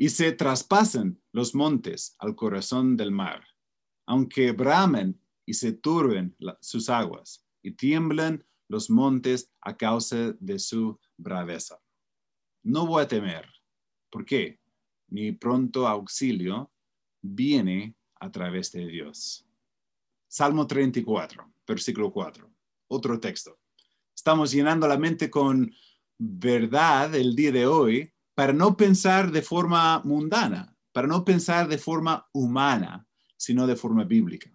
Y 0.00 0.10
se 0.10 0.32
traspasen 0.32 1.20
los 1.32 1.54
montes 1.54 2.14
al 2.20 2.36
corazón 2.36 2.96
del 2.96 3.10
mar, 3.10 3.44
aunque 4.06 4.52
bramen 4.52 5.20
y 5.44 5.54
se 5.54 5.72
turben 5.72 6.36
sus 6.60 6.88
aguas 6.88 7.44
y 7.62 7.72
tiemblen 7.72 8.46
los 8.68 8.90
montes 8.90 9.50
a 9.60 9.76
causa 9.76 10.32
de 10.38 10.58
su 10.60 11.00
braveza. 11.16 11.80
No 12.62 12.86
voy 12.86 13.02
a 13.02 13.08
temer. 13.08 13.46
¿Por 14.10 14.24
qué? 14.24 14.60
Mi 15.08 15.32
pronto 15.32 15.88
auxilio 15.88 16.70
viene 17.20 17.96
a 18.20 18.30
través 18.30 18.70
de 18.72 18.86
Dios. 18.86 19.46
Salmo 20.28 20.66
34, 20.66 21.52
versículo 21.66 22.12
4. 22.12 22.48
Otro 22.88 23.18
texto. 23.18 23.58
Estamos 24.14 24.52
llenando 24.52 24.86
la 24.86 24.98
mente 24.98 25.30
con 25.30 25.72
verdad 26.18 27.14
el 27.14 27.34
día 27.34 27.52
de 27.52 27.66
hoy 27.66 28.12
para 28.38 28.52
no 28.52 28.76
pensar 28.76 29.32
de 29.32 29.42
forma 29.42 30.00
mundana, 30.04 30.72
para 30.92 31.08
no 31.08 31.24
pensar 31.24 31.66
de 31.66 31.76
forma 31.76 32.28
humana, 32.32 33.04
sino 33.36 33.66
de 33.66 33.74
forma 33.74 34.04
bíblica. 34.04 34.48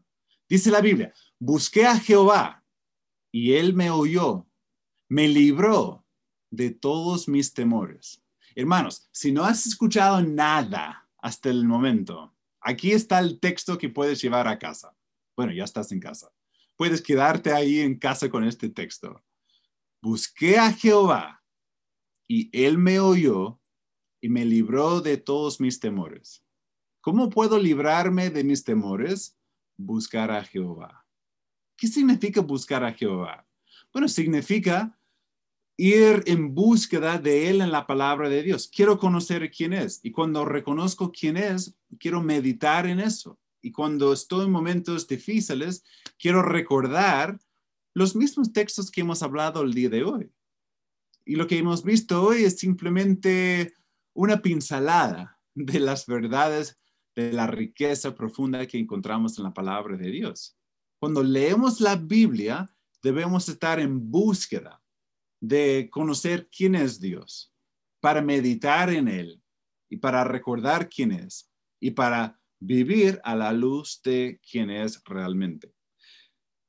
Dice 0.48 0.72
la 0.72 0.80
Biblia, 0.80 1.14
busqué 1.38 1.86
a 1.86 2.00
Jehová 2.00 2.64
y 3.30 3.56
él 3.56 3.74
me 3.74 3.90
oyó, 3.90 4.48
me 5.10 5.28
libró 5.28 6.06
de 6.50 6.72
todos 6.72 7.28
mis 7.28 7.54
temores. 7.54 8.24
Hermanos, 8.56 9.10
si 9.12 9.34
no 9.34 9.44
has 9.44 9.66
escuchado 9.66 10.22
nada 10.22 11.10
hasta 11.18 11.50
el 11.50 11.66
momento, 11.66 12.34
aquí 12.62 12.94
está 12.94 13.20
el 13.20 13.42
texto 13.42 13.78
que 13.78 13.90
puedes 13.90 14.22
llevar 14.22 14.48
a 14.48 14.60
casa. 14.60 14.96
Bueno, 15.36 15.52
ya 15.52 15.66
estás 15.66 15.92
en 15.92 16.00
casa. 16.00 16.32
Puedes 16.78 17.02
quedarte 17.02 17.52
ahí 17.52 17.82
en 17.82 18.00
casa 18.00 18.30
con 18.30 18.46
este 18.46 18.70
texto. 18.70 19.22
Busqué 20.02 20.58
a 20.58 20.72
Jehová 20.72 21.44
y 22.30 22.50
él 22.58 22.78
me 22.78 23.02
oyó 23.02 23.60
y 24.24 24.30
me 24.30 24.46
libró 24.46 25.02
de 25.02 25.18
todos 25.18 25.60
mis 25.60 25.82
temores. 25.82 26.46
¿Cómo 27.02 27.30
puedo 27.30 27.60
librarme 27.60 28.30
de 28.30 28.46
mis 28.46 28.64
temores? 28.64 29.38
Buscar 29.76 30.32
a 30.32 30.46
Jehová. 30.46 31.06
¿Qué 31.76 31.88
significa 31.88 32.40
buscar 32.40 32.86
a 32.86 32.94
Jehová? 32.94 33.46
Bueno, 33.92 34.08
significa 34.08 34.98
ir 35.76 36.24
en 36.26 36.56
búsqueda 36.56 37.18
de 37.18 37.50
Él 37.50 37.60
en 37.60 37.74
la 37.74 37.86
palabra 37.86 38.30
de 38.30 38.44
Dios. 38.44 38.72
Quiero 38.74 38.98
conocer 38.98 39.52
quién 39.52 39.74
es. 39.74 40.00
Y 40.04 40.12
cuando 40.12 40.46
reconozco 40.46 41.12
quién 41.12 41.36
es, 41.36 41.76
quiero 42.00 42.24
meditar 42.24 42.88
en 42.88 43.02
eso 43.02 43.38
y 43.62 43.74
cuando 43.74 44.14
estoy 44.14 44.46
en 44.46 44.52
momentos 44.52 45.06
difíciles, 45.06 45.84
quiero 46.18 46.42
recordar 46.42 47.38
los 47.94 48.16
mismos 48.16 48.54
textos 48.54 48.90
que 48.90 49.02
hemos 49.02 49.22
hablado 49.22 49.64
el 49.64 49.74
día 49.74 49.90
de 49.90 50.06
hoy. 50.06 50.32
Y 51.26 51.36
lo 51.36 51.46
que 51.46 51.58
hemos 51.58 51.84
visto 51.84 52.24
hoy 52.24 52.46
es 52.46 52.58
simplemente 52.58 53.74
una 54.14 54.42
pincelada 54.42 55.40
de 55.56 55.80
las 55.80 56.06
verdades 56.06 56.80
de 57.16 57.32
la 57.32 57.48
riqueza 57.48 58.16
profunda 58.16 58.66
que 58.66 58.78
encontramos 58.78 59.38
en 59.38 59.44
la 59.44 59.54
palabra 59.54 59.98
de 59.98 60.10
Dios. 60.10 60.58
Cuando 61.00 61.24
leemos 61.24 61.80
la 61.80 61.96
Biblia, 61.96 62.74
debemos 63.02 63.50
estar 63.50 63.80
en 63.80 64.10
búsqueda 64.10 64.82
de 65.42 65.90
conocer 65.92 66.50
quién 66.50 66.76
es 66.76 67.00
Dios, 67.00 67.54
para 68.00 68.22
meditar 68.22 68.90
en 68.90 69.08
Él 69.08 69.44
y 69.90 69.98
para 69.98 70.24
recordar 70.24 70.90
quién 70.90 71.12
es 71.12 71.52
y 71.80 71.92
para 71.92 72.40
vivir 72.60 73.20
a 73.24 73.36
la 73.36 73.52
luz 73.52 74.02
de 74.04 74.40
quien 74.50 74.70
es 74.70 75.04
realmente. 75.04 75.76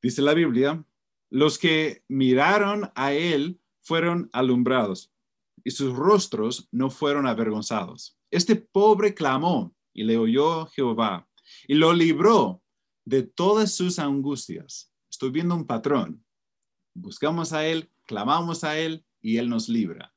Dice 0.03 0.21
la 0.21 0.35
Biblia, 0.35 0.85
los 1.31 1.59
que 1.59 2.03
miraron 2.09 2.91
a 2.95 3.13
él 3.13 3.61
fueron 3.81 4.29
alumbrados 4.33 5.14
y 5.65 5.71
sus 5.71 5.97
rostros 5.97 6.69
no 6.71 6.91
fueron 6.91 7.27
avergonzados. 7.27 8.19
Este 8.31 8.55
pobre 8.55 9.15
clamó 9.15 9.75
y 9.93 10.05
le 10.05 10.19
oyó 10.19 10.67
Jehová 10.67 11.29
y 11.67 11.75
lo 11.75 11.93
libró 11.93 12.63
de 13.05 13.23
todas 13.23 13.75
sus 13.75 13.99
angustias. 13.99 14.93
Estoy 15.11 15.31
viendo 15.31 15.55
un 15.55 15.67
patrón. 15.67 16.25
Buscamos 16.95 17.53
a 17.53 17.67
él, 17.67 17.91
clamamos 18.07 18.63
a 18.65 18.79
él 18.79 19.05
y 19.21 19.39
él 19.39 19.49
nos 19.49 19.69
libra. 19.69 20.15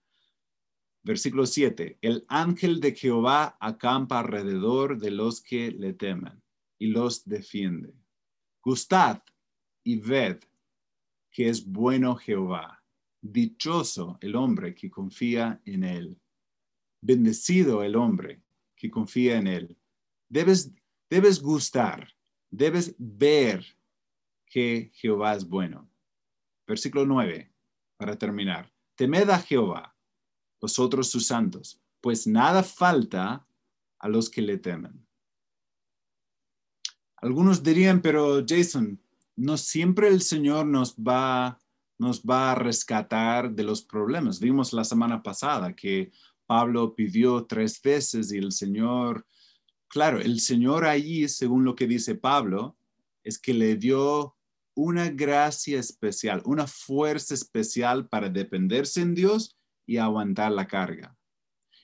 Versículo 1.04 1.46
7. 1.46 2.00
El 2.02 2.26
ángel 2.28 2.82
de 2.82 2.94
Jehová 2.94 3.58
acampa 3.62 4.20
alrededor 4.20 5.00
de 5.00 5.12
los 5.12 5.42
que 5.42 5.72
le 5.72 5.94
temen 5.94 6.44
y 6.78 6.88
los 6.88 7.24
defiende. 7.24 7.94
Gustad 8.62 9.22
y 9.84 9.98
ved 9.98 10.40
que 11.32 11.48
es 11.48 11.66
bueno 11.66 12.16
Jehová. 12.16 12.77
Dichoso 13.32 14.18
el 14.22 14.36
hombre 14.36 14.74
que 14.74 14.90
confía 14.90 15.62
en 15.66 15.84
Él. 15.84 16.20
Bendecido 17.02 17.84
el 17.84 17.96
hombre 17.96 18.42
que 18.76 18.90
confía 18.90 19.38
en 19.38 19.48
Él. 19.48 19.78
Debes, 20.30 20.72
debes 21.10 21.42
gustar, 21.42 22.14
debes 22.50 22.96
ver 22.98 23.66
que 24.46 24.92
Jehová 24.94 25.36
es 25.36 25.48
bueno. 25.48 25.90
Versículo 26.66 27.06
9, 27.06 27.52
para 27.98 28.18
terminar. 28.18 28.72
Temed 28.96 29.30
a 29.30 29.40
Jehová, 29.40 29.96
vosotros 30.60 31.10
sus 31.10 31.28
santos, 31.28 31.82
pues 32.02 32.28
nada 32.28 32.64
falta 32.64 33.48
a 34.00 34.10
los 34.10 34.30
que 34.30 34.42
le 34.42 34.58
temen. 34.58 35.06
Algunos 37.18 37.64
dirían, 37.64 38.02
pero 38.02 38.44
Jason, 38.48 39.02
no 39.36 39.58
siempre 39.58 40.08
el 40.08 40.22
Señor 40.22 40.66
nos 40.66 40.96
va, 40.96 41.60
nos 42.00 42.22
va 42.22 42.52
a 42.52 42.56
rescatar 42.56 43.52
de 43.52 43.64
los 43.64 43.82
problemas. 43.82 44.40
Vimos 44.40 44.74
la 44.74 44.84
semana 44.84 45.24
pasada 45.24 45.76
que 45.76 46.12
Pablo 46.46 46.96
pidió 46.96 47.46
tres 47.46 47.82
veces 47.82 48.32
y 48.32 48.38
el 48.38 48.52
Señor, 48.52 49.26
claro, 49.88 50.20
el 50.20 50.40
Señor 50.40 50.86
allí, 50.86 51.28
según 51.28 51.64
lo 51.64 51.76
que 51.76 51.88
dice 51.88 52.16
Pablo, 52.16 52.78
es 53.24 53.40
que 53.40 53.54
le 53.54 53.76
dio 53.76 54.36
una 54.76 55.10
gracia 55.10 55.80
especial, 55.80 56.42
una 56.46 56.68
fuerza 56.68 57.34
especial 57.34 58.08
para 58.08 58.30
dependerse 58.30 59.02
en 59.02 59.16
Dios 59.16 59.58
y 59.88 59.98
aguantar 59.98 60.52
la 60.52 60.68
carga. 60.68 61.18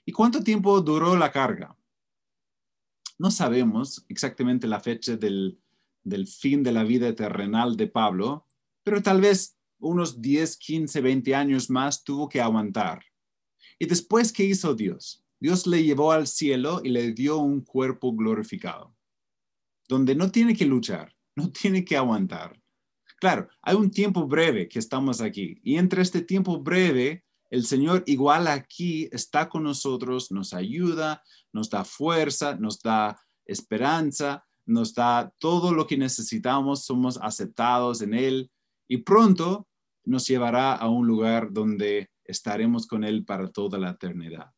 ¿Y 0.05 0.11
cuánto 0.11 0.43
tiempo 0.43 0.79
duró 0.81 1.15
la 1.15 1.31
carga? 1.31 1.75
No 3.17 3.31
sabemos 3.31 4.05
exactamente 4.09 4.67
la 4.67 4.79
fecha 4.79 5.15
del, 5.15 5.59
fin 6.27 6.61
de 6.61 6.71
la 6.71 6.83
vida 6.83 7.15
terrenal 7.15 7.77
de 7.77 7.87
Pablo, 7.87 8.45
pero 8.83 9.01
tal 9.01 9.21
vez 9.21 9.57
unos 9.83 10.21
10, 10.21 10.57
15, 10.57 11.01
20 11.01 11.35
años 11.35 11.69
más 11.69 12.03
tuvo 12.03 12.29
que 12.29 12.41
aguantar. 12.41 13.03
¿Y 13.77 13.85
después 13.85 14.31
qué 14.31 14.43
hizo 14.43 14.73
Dios? 14.73 15.23
Dios 15.39 15.67
le 15.67 15.83
llevó 15.83 16.11
al 16.11 16.27
cielo 16.27 16.81
y 16.83 16.89
le 16.89 17.11
dio 17.11 17.37
un 17.37 17.61
cuerpo 17.61 18.15
glorificado, 18.15 18.95
donde 19.89 20.15
no 20.15 20.31
tiene 20.31 20.55
que 20.55 20.65
luchar, 20.65 21.13
no 21.35 21.51
tiene 21.51 21.83
que 21.83 21.97
aguantar. 21.97 22.59
Claro, 23.19 23.47
hay 23.61 23.75
un 23.75 23.91
tiempo 23.91 24.25
breve 24.25 24.67
que 24.67 24.79
estamos 24.79 25.21
aquí 25.21 25.59
y 25.63 25.75
entre 25.75 26.01
este 26.01 26.21
tiempo 26.21 26.59
breve, 26.61 27.23
el 27.49 27.65
Señor 27.65 28.03
igual 28.05 28.47
aquí 28.47 29.09
está 29.11 29.49
con 29.49 29.63
nosotros, 29.63 30.31
nos 30.31 30.53
ayuda, 30.53 31.21
nos 31.51 31.69
da 31.69 31.83
fuerza, 31.83 32.55
nos 32.55 32.81
da 32.81 33.19
esperanza, 33.45 34.45
nos 34.65 34.93
da 34.93 35.31
todo 35.39 35.73
lo 35.73 35.85
que 35.85 35.97
necesitamos, 35.97 36.85
somos 36.85 37.19
aceptados 37.21 38.01
en 38.01 38.13
Él 38.13 38.51
y 38.87 38.97
pronto 38.97 39.67
nos 40.05 40.27
llevará 40.27 40.73
a 40.73 40.89
un 40.89 41.07
lugar 41.07 41.51
donde 41.51 42.09
estaremos 42.23 42.87
con 42.87 43.03
Él 43.03 43.25
para 43.25 43.49
toda 43.49 43.77
la 43.77 43.91
eternidad. 43.91 44.51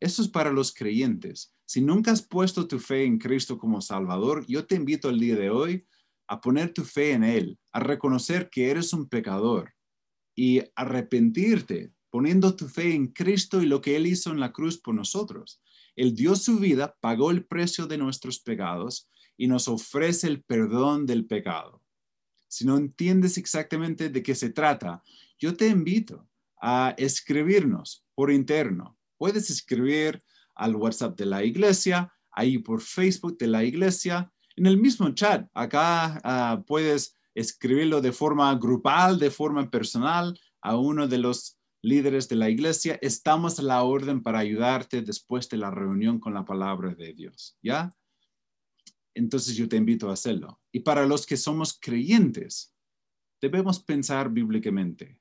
Eso 0.00 0.22
es 0.22 0.28
para 0.28 0.52
los 0.52 0.72
creyentes. 0.72 1.54
Si 1.66 1.80
nunca 1.80 2.12
has 2.12 2.22
puesto 2.22 2.66
tu 2.68 2.78
fe 2.78 3.04
en 3.04 3.18
Cristo 3.18 3.58
como 3.58 3.80
Salvador, 3.80 4.46
yo 4.46 4.66
te 4.66 4.76
invito 4.76 5.10
el 5.10 5.18
día 5.18 5.36
de 5.36 5.50
hoy 5.50 5.86
a 6.28 6.40
poner 6.40 6.72
tu 6.72 6.84
fe 6.84 7.12
en 7.12 7.24
Él, 7.24 7.58
a 7.72 7.80
reconocer 7.80 8.48
que 8.50 8.70
eres 8.70 8.92
un 8.92 9.08
pecador 9.08 9.74
y 10.34 10.62
arrepentirte 10.76 11.92
poniendo 12.10 12.54
tu 12.56 12.68
fe 12.68 12.94
en 12.94 13.08
Cristo 13.08 13.62
y 13.62 13.66
lo 13.66 13.80
que 13.80 13.96
Él 13.96 14.06
hizo 14.06 14.30
en 14.30 14.40
la 14.40 14.52
cruz 14.52 14.78
por 14.78 14.94
nosotros. 14.94 15.60
Él 15.96 16.14
dio 16.14 16.36
su 16.36 16.58
vida, 16.58 16.96
pagó 17.00 17.30
el 17.30 17.44
precio 17.44 17.86
de 17.86 17.98
nuestros 17.98 18.40
pecados 18.40 19.08
y 19.36 19.46
nos 19.46 19.68
ofrece 19.68 20.26
el 20.26 20.42
perdón 20.42 21.06
del 21.06 21.26
pecado. 21.26 21.82
Si 22.48 22.64
no 22.66 22.76
entiendes 22.76 23.38
exactamente 23.38 24.08
de 24.08 24.22
qué 24.22 24.34
se 24.34 24.50
trata, 24.50 25.02
yo 25.38 25.54
te 25.54 25.68
invito 25.68 26.28
a 26.60 26.94
escribirnos 26.96 28.04
por 28.14 28.32
interno. 28.32 28.96
Puedes 29.16 29.50
escribir 29.50 30.22
al 30.54 30.74
WhatsApp 30.74 31.16
de 31.16 31.26
la 31.26 31.44
iglesia, 31.44 32.12
ahí 32.32 32.58
por 32.58 32.80
Facebook 32.80 33.38
de 33.38 33.46
la 33.46 33.64
iglesia, 33.64 34.32
en 34.56 34.66
el 34.66 34.76
mismo 34.76 35.08
chat. 35.10 35.48
Acá 35.54 36.20
ah, 36.24 36.62
puedes 36.66 37.14
escribirlo 37.34 38.00
de 38.00 38.12
forma 38.12 38.52
grupal, 38.56 39.18
de 39.18 39.30
forma 39.30 39.70
personal 39.70 40.38
a 40.60 40.76
uno 40.76 41.06
de 41.06 41.18
los 41.18 41.58
líderes 41.82 42.28
de 42.28 42.36
la 42.36 42.50
iglesia. 42.50 42.98
Estamos 43.00 43.58
a 43.58 43.62
la 43.62 43.82
orden 43.82 44.22
para 44.22 44.40
ayudarte 44.40 45.02
después 45.02 45.48
de 45.48 45.58
la 45.58 45.70
reunión 45.70 46.18
con 46.18 46.34
la 46.34 46.44
palabra 46.44 46.94
de 46.94 47.12
Dios. 47.12 47.56
¿Ya? 47.62 47.92
Entonces 49.18 49.56
yo 49.56 49.68
te 49.68 49.76
invito 49.76 50.08
a 50.08 50.12
hacerlo. 50.12 50.60
Y 50.70 50.80
para 50.80 51.04
los 51.04 51.26
que 51.26 51.36
somos 51.36 51.76
creyentes, 51.76 52.72
debemos 53.40 53.80
pensar 53.80 54.30
bíblicamente. 54.30 55.20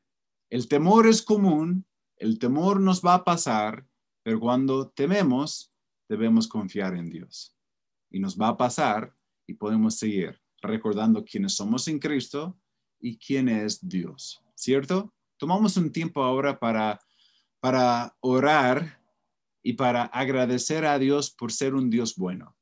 El 0.51 0.67
temor 0.67 1.07
es 1.07 1.23
común, 1.23 1.83
el 2.15 2.37
temor 2.37 2.79
nos 2.79 3.01
va 3.01 3.15
a 3.15 3.23
pasar, 3.23 3.87
pero 4.21 4.39
cuando 4.39 4.89
tememos, 4.89 5.73
debemos 6.07 6.47
confiar 6.47 6.93
en 6.93 7.09
Dios. 7.09 7.55
Y 8.11 8.19
nos 8.19 8.37
va 8.37 8.49
a 8.49 8.57
pasar 8.57 9.15
y 9.47 9.55
podemos 9.55 9.95
seguir 9.95 10.39
recordando 10.61 11.25
quiénes 11.25 11.55
somos 11.55 11.87
en 11.87 11.97
Cristo 11.97 12.55
y 12.99 13.17
quién 13.17 13.49
es 13.49 13.79
Dios, 13.81 14.43
¿cierto? 14.53 15.11
Tomamos 15.37 15.75
un 15.75 15.91
tiempo 15.91 16.23
ahora 16.23 16.59
para, 16.59 16.99
para 17.59 18.15
orar 18.19 19.01
y 19.63 19.73
para 19.73 20.03
agradecer 20.03 20.85
a 20.85 20.99
Dios 20.99 21.31
por 21.31 21.51
ser 21.51 21.73
un 21.73 21.89
Dios 21.89 22.15
bueno 22.15 22.56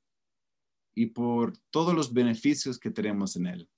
y 0.95 1.07
por 1.07 1.57
todos 1.69 1.93
los 1.93 2.13
beneficios 2.13 2.79
que 2.79 2.89
tenemos 2.89 3.35
en 3.35 3.47
Él 3.47 3.69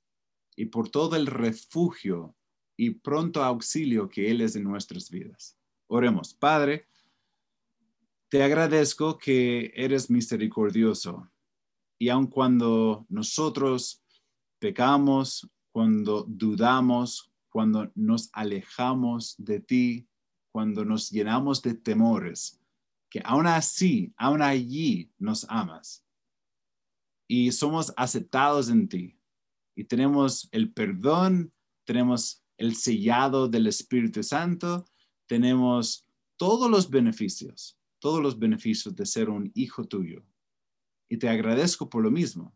y 0.55 0.67
por 0.67 0.89
todo 0.89 1.15
el 1.15 1.25
refugio 1.25 2.35
y 2.77 2.91
pronto 2.91 3.43
auxilio 3.43 4.07
que 4.07 4.29
Él 4.29 4.41
es 4.41 4.55
en 4.55 4.63
nuestras 4.63 5.09
vidas. 5.09 5.57
Oremos, 5.87 6.35
Padre, 6.35 6.87
te 8.29 8.43
agradezco 8.43 9.17
que 9.17 9.71
eres 9.75 10.09
misericordioso 10.11 11.29
y 11.97 12.09
aun 12.09 12.27
cuando 12.27 13.05
nosotros 13.09 14.03
pecamos, 14.59 15.49
cuando 15.71 16.23
dudamos, 16.27 17.31
cuando 17.49 17.91
nos 17.95 18.29
alejamos 18.33 19.35
de 19.39 19.59
ti, 19.59 20.07
cuando 20.51 20.85
nos 20.85 21.09
llenamos 21.09 21.61
de 21.63 21.73
temores, 21.73 22.59
que 23.09 23.21
aún 23.23 23.47
así, 23.47 24.13
aún 24.17 24.41
allí 24.41 25.09
nos 25.17 25.45
amas 25.49 26.06
y 27.27 27.51
somos 27.51 27.93
aceptados 27.97 28.69
en 28.69 28.87
ti 28.87 29.17
y 29.75 29.83
tenemos 29.83 30.49
el 30.51 30.73
perdón, 30.73 31.53
tenemos 31.85 32.43
el 32.57 32.75
sellado 32.75 33.47
del 33.47 33.67
Espíritu 33.67 34.23
Santo, 34.23 34.85
tenemos 35.27 36.07
todos 36.37 36.69
los 36.71 36.89
beneficios, 36.89 37.77
todos 37.99 38.21
los 38.21 38.39
beneficios 38.39 38.95
de 38.95 39.05
ser 39.05 39.29
un 39.29 39.51
hijo 39.53 39.85
tuyo 39.85 40.25
y 41.09 41.17
te 41.17 41.29
agradezco 41.29 41.89
por 41.89 42.03
lo 42.03 42.09
mismo. 42.09 42.55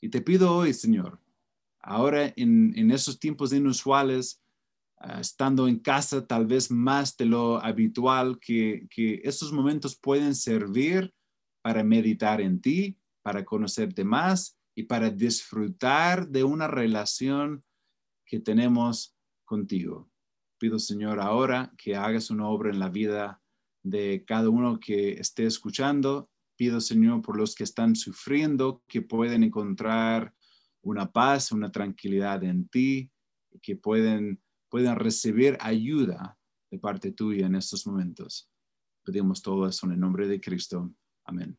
Y 0.00 0.08
te 0.08 0.22
pido 0.22 0.56
hoy, 0.56 0.72
Señor, 0.72 1.20
ahora 1.80 2.32
en, 2.36 2.90
esos 2.90 3.18
tiempos 3.18 3.52
inusuales, 3.52 4.42
ah, 4.96 5.20
estando 5.20 5.68
en 5.68 5.78
casa 5.78 6.26
tal 6.26 6.46
vez 6.46 6.70
más 6.70 7.16
de 7.16 7.26
lo 7.26 7.62
habitual, 7.62 8.38
que, 8.38 8.86
que 8.90 9.20
esos 9.24 9.52
momentos 9.52 9.96
pueden 9.96 10.34
servir 10.34 11.12
para 11.62 11.84
meditar 11.84 12.40
en 12.40 12.60
ti, 12.60 12.98
para 13.24 13.44
conocerte 13.44 14.04
más 14.04 14.56
y 14.76 14.84
para 14.84 15.10
disfrutar 15.10 16.28
de 16.28 16.44
una 16.44 16.68
relación 16.68 17.64
que 18.26 18.38
tenemos 18.38 19.16
contigo. 19.44 20.10
Pido, 20.58 20.78
Señor, 20.78 21.20
ahora 21.20 21.72
que 21.76 21.96
hagas 21.96 22.30
una 22.30 22.48
obra 22.48 22.70
en 22.70 22.78
la 22.78 22.90
vida 22.90 23.42
de 23.82 24.24
cada 24.26 24.48
uno 24.48 24.78
que 24.78 25.12
esté 25.12 25.46
escuchando 25.46 26.30
Pido, 26.56 26.80
Señor, 26.80 27.20
por 27.22 27.36
los 27.36 27.54
que 27.54 27.64
están 27.64 27.96
sufriendo, 27.96 28.82
que 28.86 29.02
pueden 29.02 29.42
encontrar 29.42 30.34
una 30.82 31.10
paz, 31.10 31.50
una 31.50 31.72
tranquilidad 31.72 32.44
en 32.44 32.68
ti, 32.68 33.10
que 33.60 33.76
pueden, 33.76 34.40
puedan 34.68 34.96
recibir 34.96 35.56
ayuda 35.60 36.38
de 36.70 36.78
parte 36.78 37.10
tuya 37.10 37.46
en 37.46 37.56
estos 37.56 37.86
momentos. 37.86 38.48
Pedimos 39.04 39.42
todo 39.42 39.66
eso 39.66 39.86
en 39.86 39.92
el 39.92 40.00
nombre 40.00 40.28
de 40.28 40.40
Cristo. 40.40 40.94
Amén. 41.24 41.58